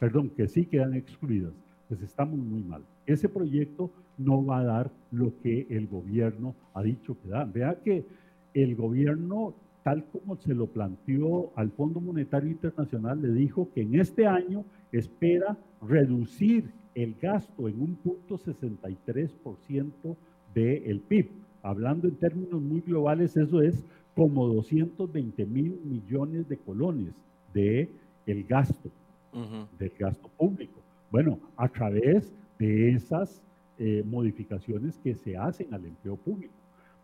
[0.00, 1.52] perdón, que sí quedan excluidas,
[1.86, 2.82] pues estamos muy mal.
[3.06, 7.44] Ese proyecto no va a dar lo que el gobierno ha dicho que da.
[7.44, 8.04] Vea que
[8.52, 9.54] el gobierno,
[9.84, 14.64] tal como se lo planteó al Fondo Monetario Internacional, le dijo que en este año
[14.90, 20.16] espera reducir el gasto en un punto 63%
[20.52, 23.82] del PIB Hablando en términos muy globales, eso es
[24.14, 27.14] como 220 mil millones de colones
[27.54, 27.88] de
[28.26, 28.90] el gasto
[29.78, 30.78] del gasto público.
[31.10, 33.42] Bueno, a través de esas
[33.78, 36.52] eh, modificaciones que se hacen al empleo público.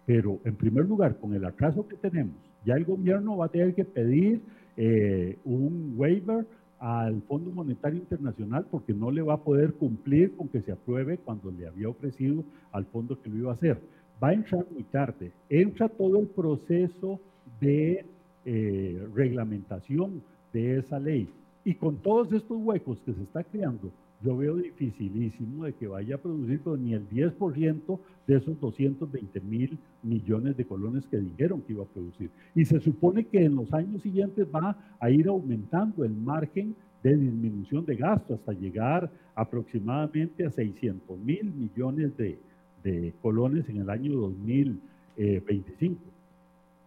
[0.07, 3.75] Pero en primer lugar, con el atraso que tenemos, ya el gobierno va a tener
[3.75, 4.43] que pedir
[4.77, 6.47] eh, un waiver
[6.79, 11.19] al Fondo Monetario Internacional porque no le va a poder cumplir con que se apruebe
[11.19, 13.79] cuando le había ofrecido al fondo que lo iba a hacer.
[14.23, 15.33] Va a entrar muy tarde.
[15.49, 17.21] Entra todo el proceso
[17.61, 18.05] de
[18.45, 21.29] eh, reglamentación de esa ley.
[21.65, 23.91] Y con todos estos huecos que se está creando,
[24.23, 29.79] yo veo dificilísimo de que vaya a producir ni el 10% de esos 220 mil
[30.03, 32.31] millones de colones que dijeron que iba a producir.
[32.55, 37.17] Y se supone que en los años siguientes va a ir aumentando el margen de
[37.17, 42.39] disminución de gasto hasta llegar aproximadamente a 600 mil millones de,
[42.83, 45.99] de, colones en el año 2025.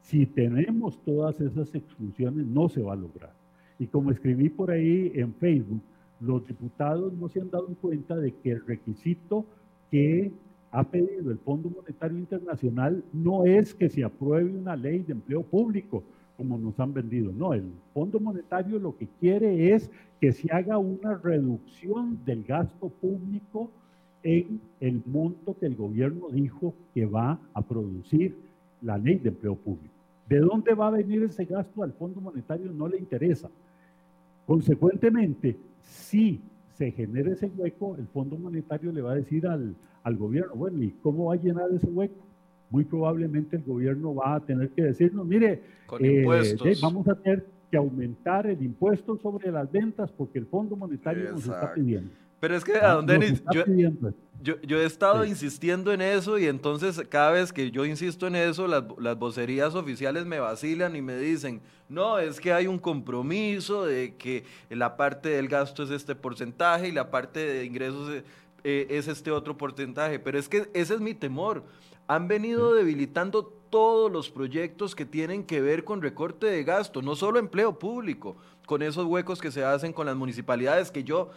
[0.01, 3.33] Si tenemos todas esas exclusiones, no se va a lograr.
[3.79, 5.81] Y como escribí por ahí en Facebook,
[6.19, 9.45] los diputados no se han dado cuenta de que el requisito
[9.91, 10.31] que
[10.71, 15.43] ha pedido el Fondo Monetario Internacional no es que se apruebe una ley de empleo
[15.43, 16.03] público,
[16.35, 17.31] como nos han vendido.
[17.31, 22.89] No, el Fondo Monetario lo que quiere es que se haga una reducción del gasto
[22.89, 23.69] público
[24.23, 28.35] en el monto que el gobierno dijo que va a producir
[28.81, 29.93] la ley de empleo público.
[30.27, 32.71] ¿De dónde va a venir ese gasto al Fondo Monetario?
[32.71, 33.49] No le interesa.
[34.47, 36.41] Consecuentemente, si
[36.73, 39.75] se genera ese hueco, el Fondo Monetario le va a decir al,
[40.17, 42.15] gobierno, bueno, ¿y cómo va a llenar ese hueco?
[42.69, 45.61] Muy probablemente el gobierno va a tener que decirnos, mire,
[45.99, 46.25] eh,
[46.81, 51.43] vamos a tener que aumentar el impuesto sobre las ventas porque el Fondo Monetario nos
[51.43, 52.09] está pidiendo.
[52.43, 53.41] Pero es que, a dónde
[54.41, 58.35] yo, yo, he estado insistiendo en eso y entonces cada vez que yo insisto en
[58.35, 62.79] eso, las, las vocerías oficiales me vacilan y me dicen, no, es que hay un
[62.79, 68.09] compromiso de que la parte del gasto es este porcentaje y la parte de ingresos
[68.09, 68.23] es,
[68.65, 70.19] eh, es este otro porcentaje.
[70.19, 71.63] Pero es que ese es mi temor.
[72.07, 77.15] Han venido debilitando todos los proyectos que tienen que ver con recorte de gasto, no
[77.15, 78.35] solo empleo público,
[78.65, 81.31] con esos huecos que se hacen con las municipalidades que yo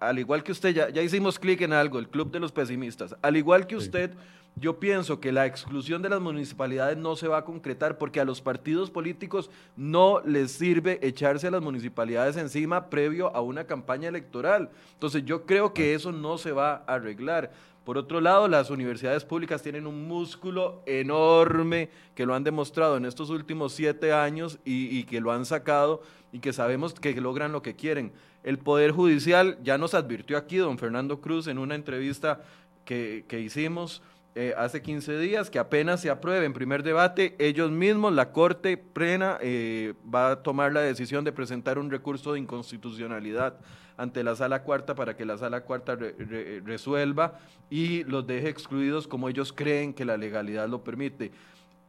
[0.00, 3.16] al igual que usted, ya, ya hicimos clic en algo, el Club de los Pesimistas,
[3.22, 4.12] al igual que usted,
[4.56, 8.24] yo pienso que la exclusión de las municipalidades no se va a concretar porque a
[8.24, 14.08] los partidos políticos no les sirve echarse a las municipalidades encima previo a una campaña
[14.08, 14.70] electoral.
[14.92, 17.50] Entonces yo creo que eso no se va a arreglar.
[17.84, 23.06] Por otro lado, las universidades públicas tienen un músculo enorme que lo han demostrado en
[23.06, 26.00] estos últimos siete años y, y que lo han sacado
[26.32, 28.12] y que sabemos que logran lo que quieren.
[28.44, 32.42] El Poder Judicial ya nos advirtió aquí, don Fernando Cruz, en una entrevista
[32.84, 34.02] que, hicimos
[34.34, 38.76] eh, hace 15 días, que apenas se apruebe en primer debate, ellos mismos, la Corte
[38.76, 43.56] Plena, eh, va a tomar la decisión de presentar un recurso de inconstitucionalidad
[43.96, 47.38] ante la Sala Cuarta para que la Sala Cuarta resuelva
[47.70, 51.32] y los deje excluidos como ellos creen que la legalidad lo permite.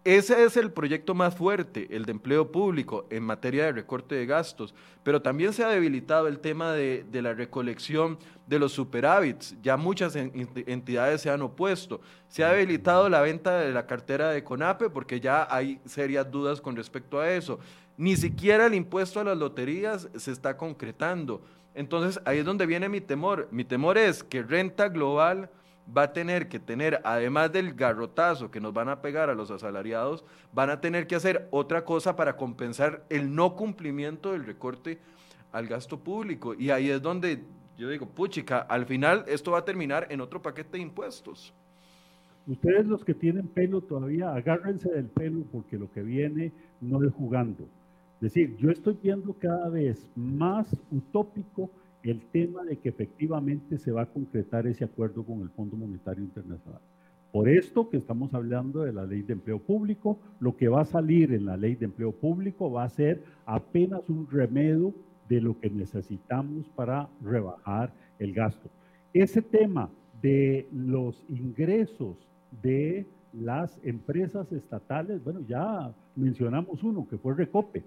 [0.05, 4.27] Ese es el proyecto más fuerte, el de empleo público en materia de recorte de
[4.27, 9.55] gastos, pero también se ha debilitado el tema de, la recolección de los superávits.
[9.63, 12.01] Ya muchas entidades se han opuesto.
[12.27, 16.61] Se ha debilitado la venta de la cartera de CONAPE porque ya hay serias dudas
[16.61, 17.57] con respecto a eso.
[17.97, 21.41] Ni siquiera el impuesto a las loterías se está concretando.
[21.73, 23.47] Entonces ahí es donde viene mi temor.
[23.49, 25.49] Mi temor es que renta global
[25.95, 29.51] va a tener que tener, además del garrotazo que nos van a pegar a los
[29.51, 30.23] asalariados,
[30.53, 34.99] van a tener que hacer otra cosa para compensar el no cumplimiento del recorte
[35.51, 36.53] al gasto público.
[36.53, 37.43] Y ahí es donde
[37.77, 41.53] yo digo, puchica, al final esto va a terminar en otro paquete de impuestos.
[42.47, 47.13] Ustedes los que tienen pelo todavía, agárrense del pelo porque lo que viene no es
[47.13, 47.63] jugando.
[48.15, 51.69] Es decir, yo estoy viendo cada vez más utópico
[52.11, 56.23] el tema de que efectivamente se va a concretar ese acuerdo con el Fondo Monetario
[56.23, 56.81] Internacional.
[57.31, 60.85] Por esto que estamos hablando de la ley de empleo público, lo que va a
[60.85, 64.93] salir en la ley de empleo público va a ser apenas un remedio
[65.27, 68.69] de lo que necesitamos para rebajar el gasto.
[69.13, 69.89] Ese tema
[70.21, 72.15] de los ingresos
[72.61, 77.83] de las empresas estatales, bueno, ya mencionamos uno que fue Recope.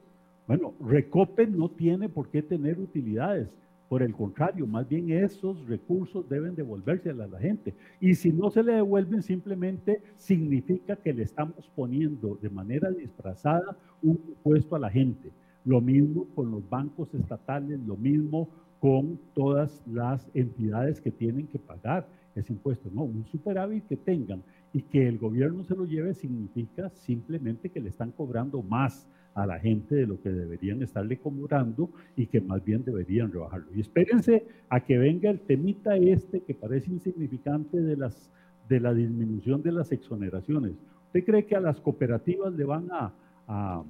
[0.47, 3.49] Bueno, Recope no tiene por qué tener utilidades
[3.89, 7.75] por el contrario, más bien esos recursos deben devolverse a la, gente.
[8.01, 13.77] Y si no se le devuelven, simplemente significa que le estamos poniendo de manera disfrazada
[14.03, 15.31] un impuesto a la gente.
[15.65, 21.59] Lo mismo con los bancos estatales, lo mismo con todas las entidades que tienen que
[21.59, 22.91] pagar ese impuesto.
[22.93, 27.81] No, un superávit que tengan y que el gobierno se lo lleve significa simplemente que
[27.81, 32.41] le están cobrando más a la gente de lo que deberían estarle cobrando y que
[32.41, 33.67] más bien deberían rebajarlo.
[33.75, 38.31] Y espérense a que venga el temita este que parece insignificante de, las,
[38.69, 40.73] de la disminución de las exoneraciones.
[41.07, 43.13] ¿Usted cree que a las cooperativas le van a,
[43.47, 43.85] a,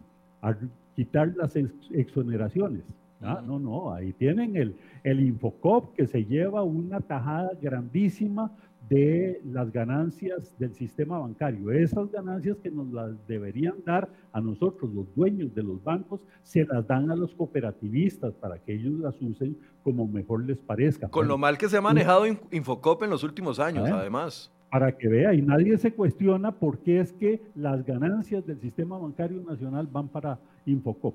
[0.95, 1.57] quitar las
[1.91, 2.82] exoneraciones?
[3.20, 8.53] Ah, no, no, ahí tienen el, el Infocop que se lleva una tajada grandísima
[8.89, 11.70] de las ganancias del sistema bancario.
[11.70, 16.64] Esas ganancias que nos las deberían dar a nosotros, los dueños de los bancos, se
[16.64, 21.09] las dan a los cooperativistas para que ellos las usen como mejor les parezca.
[21.09, 24.51] Con lo mal que se ha manejado Infocop en los últimos años, además.
[24.70, 28.99] Para que vea, y nadie se cuestiona por qué es que las ganancias del sistema
[28.99, 31.14] bancario nacional van para Infocop.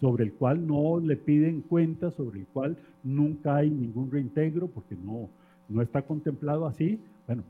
[0.00, 4.96] sobre el cual no le piden cuentas, sobre el cual nunca hay ningún reintegro, porque
[4.96, 5.28] no,
[5.68, 7.00] no está contemplado así.
[7.26, 7.42] Bueno,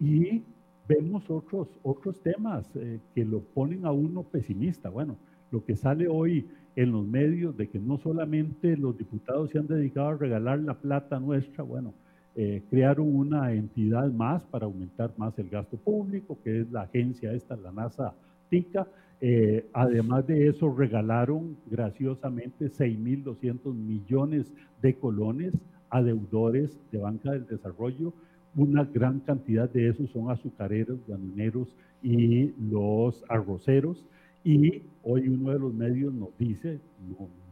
[0.00, 0.42] y
[0.88, 4.88] vemos otros, otros temas eh, que lo ponen a uno pesimista.
[4.88, 5.16] Bueno,
[5.50, 9.66] lo que sale hoy en los medios de que no solamente los diputados se han
[9.66, 11.92] dedicado a regalar la plata nuestra, bueno,
[12.34, 17.32] eh, crearon una entidad más para aumentar más el gasto público, que es la agencia
[17.32, 18.14] esta, la NASA
[18.48, 18.86] TICA.
[19.20, 25.54] Eh, además de eso, regalaron graciosamente 6.200 millones de colones
[25.92, 28.12] a deudores de banca del desarrollo.
[28.56, 31.68] Una gran cantidad de esos son azucareros, granineros
[32.02, 34.04] y los arroceros.
[34.42, 36.80] Y hoy uno de los medios nos dice,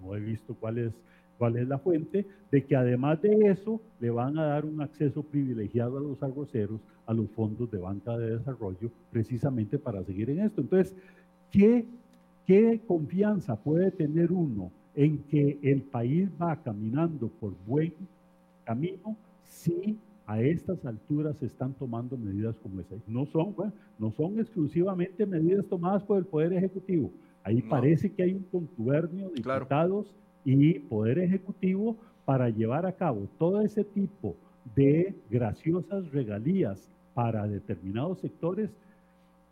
[0.03, 0.93] no, he visto cuál es,
[1.39, 5.23] cuál es la fuente, de que además de eso le van a dar un acceso
[5.23, 10.41] privilegiado a los arroceros a los fondos de banca de desarrollo, precisamente para seguir en
[10.41, 10.61] esto.
[10.61, 10.95] Entonces,
[11.51, 11.85] ¿qué,
[12.47, 17.93] qué confianza puede tener uno en que el país va caminando por buen
[18.71, 23.01] camino si a estas alturas se están tomando medidas como esas.
[23.09, 23.53] No son,
[23.99, 27.11] no son exclusivamente medidas tomadas por el Poder Ejecutivo.
[27.43, 30.15] Ahí parece que hay un contubernio de diputados
[30.45, 34.37] y Poder Ejecutivo para llevar a cabo todo ese tipo
[34.77, 38.71] de graciosas regalías para determinados sectores.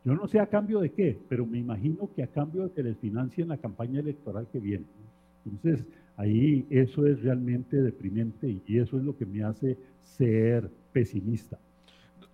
[0.04, 2.84] Yo no sé a cambio de qué, pero me imagino que a cambio de que
[2.84, 4.84] les financien la campaña electoral que viene.
[5.44, 5.84] Entonces,
[6.18, 11.58] Ahí eso es realmente deprimente y eso es lo que me hace ser pesimista.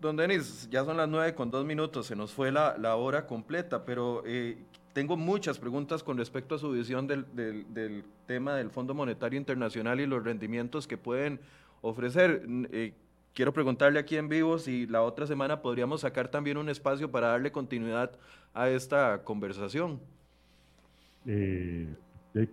[0.01, 3.27] Don Denis, ya son las nueve con dos minutos, se nos fue la, la hora
[3.27, 4.57] completa, pero eh,
[4.95, 10.01] tengo muchas preguntas con respecto a su visión del, del, tema del Fondo Monetario Internacional
[10.01, 11.39] y los rendimientos que pueden
[11.83, 12.47] ofrecer.
[12.73, 12.95] Eh,
[13.35, 17.29] quiero preguntarle aquí en vivo si la otra semana podríamos sacar también un espacio para
[17.29, 18.13] darle continuidad
[18.55, 20.01] a esta conversación.
[21.27, 21.89] Eh,
[22.33, 22.49] pues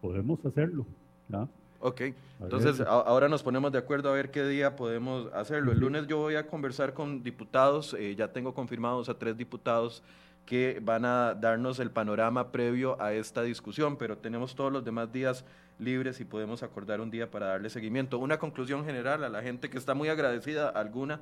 [0.00, 0.86] podemos hacerlo.
[1.28, 1.48] ¿no?
[1.80, 2.00] Ok,
[2.40, 5.70] entonces ahora nos ponemos de acuerdo a ver qué día podemos hacerlo.
[5.70, 10.02] El lunes yo voy a conversar con diputados, eh, ya tengo confirmados a tres diputados
[10.44, 15.12] que van a darnos el panorama previo a esta discusión, pero tenemos todos los demás
[15.12, 15.44] días
[15.78, 18.18] libres y podemos acordar un día para darle seguimiento.
[18.18, 21.20] Una conclusión general a la gente que está muy agradecida, alguna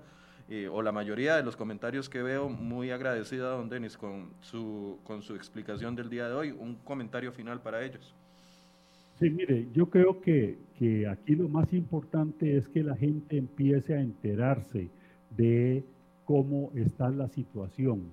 [0.49, 5.01] eh, o la mayoría de los comentarios que veo, muy agradecida, don Denis, con su,
[5.05, 6.51] con su explicación del día de hoy.
[6.53, 8.15] Un comentario final para ellos.
[9.19, 13.95] Sí, mire, yo creo que, que, aquí lo más importante es que la gente empiece
[13.95, 14.91] a enterarse
[15.37, 15.85] de
[16.27, 18.11] cómo está la situación,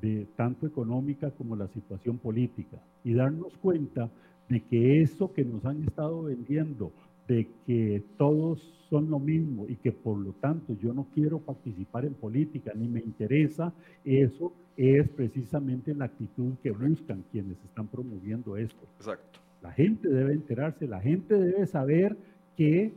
[0.00, 4.10] de tanto económica como la situación política, y darnos cuenta
[4.48, 6.92] de que eso que nos han estado vendiendo,
[7.26, 12.04] de que todos son lo mismo y que por lo tanto yo no quiero participar
[12.04, 13.72] en política ni me interesa,
[14.04, 18.86] eso es precisamente la actitud que buscan quienes están promoviendo esto.
[18.98, 19.43] Exacto.
[19.64, 22.18] La gente debe enterarse, la gente debe saber
[22.54, 22.92] que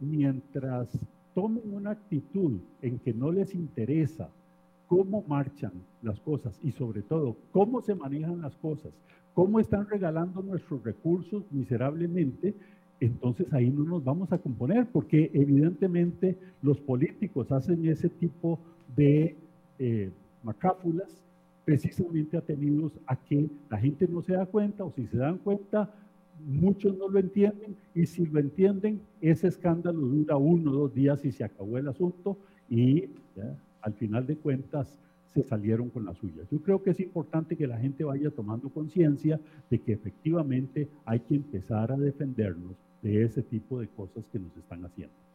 [0.00, 0.88] mientras
[1.34, 4.30] tomen una actitud en que no les interesa
[4.88, 8.92] cómo marchan las cosas y sobre todo cómo se manejan las cosas,
[9.34, 12.54] cómo están regalando nuestros recursos miserablemente,
[12.98, 18.58] entonces ahí no nos vamos a componer porque evidentemente los políticos hacen ese tipo
[18.96, 19.36] de
[19.78, 20.10] eh,
[21.66, 25.92] precisamente atenidos a que la gente no se da cuenta o si se dan cuenta
[26.44, 31.24] muchos no lo entienden y si lo entienden, ese escándalo dura uno o dos días
[31.24, 33.10] y se acabó el asunto y
[33.80, 34.98] al final de cuentas
[35.32, 36.42] se salieron con la suya.
[36.50, 39.38] Yo creo que es importante que la gente vaya tomando conciencia
[39.70, 44.56] de que efectivamente hay que empezar a defendernos de ese tipo de cosas que nos
[44.56, 45.25] están haciendo.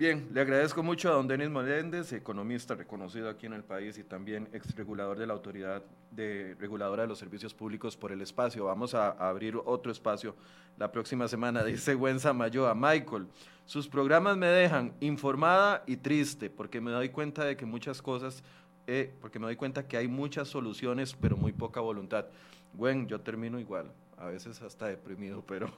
[0.00, 4.02] Bien, le agradezco mucho a don Denis Moléndez, economista reconocido aquí en el país y
[4.02, 8.64] también ex regulador de la Autoridad de Reguladora de los Servicios Públicos por el espacio.
[8.64, 10.34] Vamos a, abrir otro espacio
[10.78, 12.74] la próxima semana, dice Gwen Samayoa.
[12.74, 13.26] Michael,
[13.66, 18.42] sus programas me dejan informada y triste porque me doy cuenta de que muchas cosas,
[18.86, 22.26] eh, porque me doy cuenta que hay muchas soluciones pero muy poca voluntad.
[22.74, 25.70] Gwen, yo termino igual, a veces hasta deprimido, pero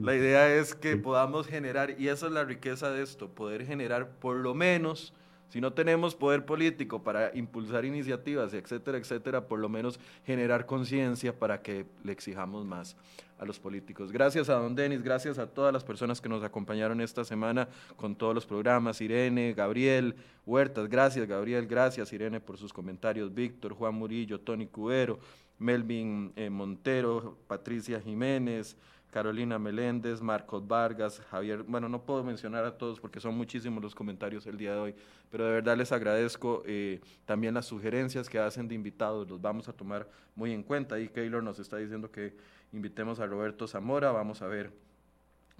[0.00, 4.10] la idea es que podamos generar, y esa es la riqueza de esto, poder generar
[4.16, 5.12] por lo menos
[5.52, 11.38] si no tenemos poder político para impulsar iniciativas, etcétera, etcétera, por lo menos generar conciencia
[11.38, 12.96] para que le exijamos más
[13.38, 14.12] a los políticos.
[14.12, 18.16] Gracias a don Denis, gracias a todas las personas que nos acompañaron esta semana con
[18.16, 19.02] todos los programas.
[19.02, 23.34] Irene, Gabriel, Huertas, gracias Gabriel, gracias Irene por sus comentarios.
[23.34, 25.18] Víctor, Juan Murillo, Tony Cubero,
[25.58, 28.74] Melvin eh, Montero, Patricia Jiménez,
[29.12, 33.94] Carolina Meléndez, Marcos Vargas, Javier, bueno, no puedo mencionar a todos porque son muchísimos los
[33.94, 34.94] comentarios el día de hoy,
[35.30, 39.68] pero de verdad les agradezco eh, también las sugerencias que hacen de invitados, los vamos
[39.68, 40.98] a tomar muy en cuenta.
[40.98, 42.34] Y Keylor nos está diciendo que
[42.72, 44.72] invitemos a Roberto Zamora, vamos a ver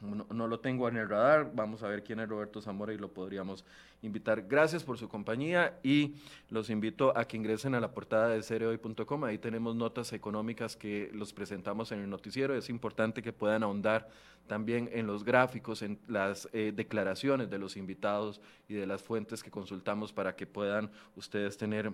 [0.03, 3.13] no, lo tengo en el radar, vamos a ver quién es Roberto Zamora y lo
[3.13, 3.65] podríamos
[4.03, 4.43] invitar.
[4.49, 6.17] Gracias por su compañía y
[6.51, 11.11] los invito a que ingresen a la portada de cereoy.com, ahí tenemos notas económicas que
[11.15, 14.09] los presentamos en el noticiero, es importante que puedan ahondar
[14.49, 19.43] también en los gráficos, en las eh, declaraciones de los invitados y de las fuentes
[19.43, 21.93] que consultamos para que puedan ustedes tener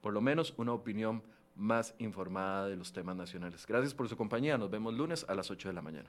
[0.00, 1.22] por lo menos una opinión
[1.56, 3.66] más informada de los temas nacionales.
[3.66, 6.08] Gracias por su compañía, nos vemos lunes a las 8 de la mañana.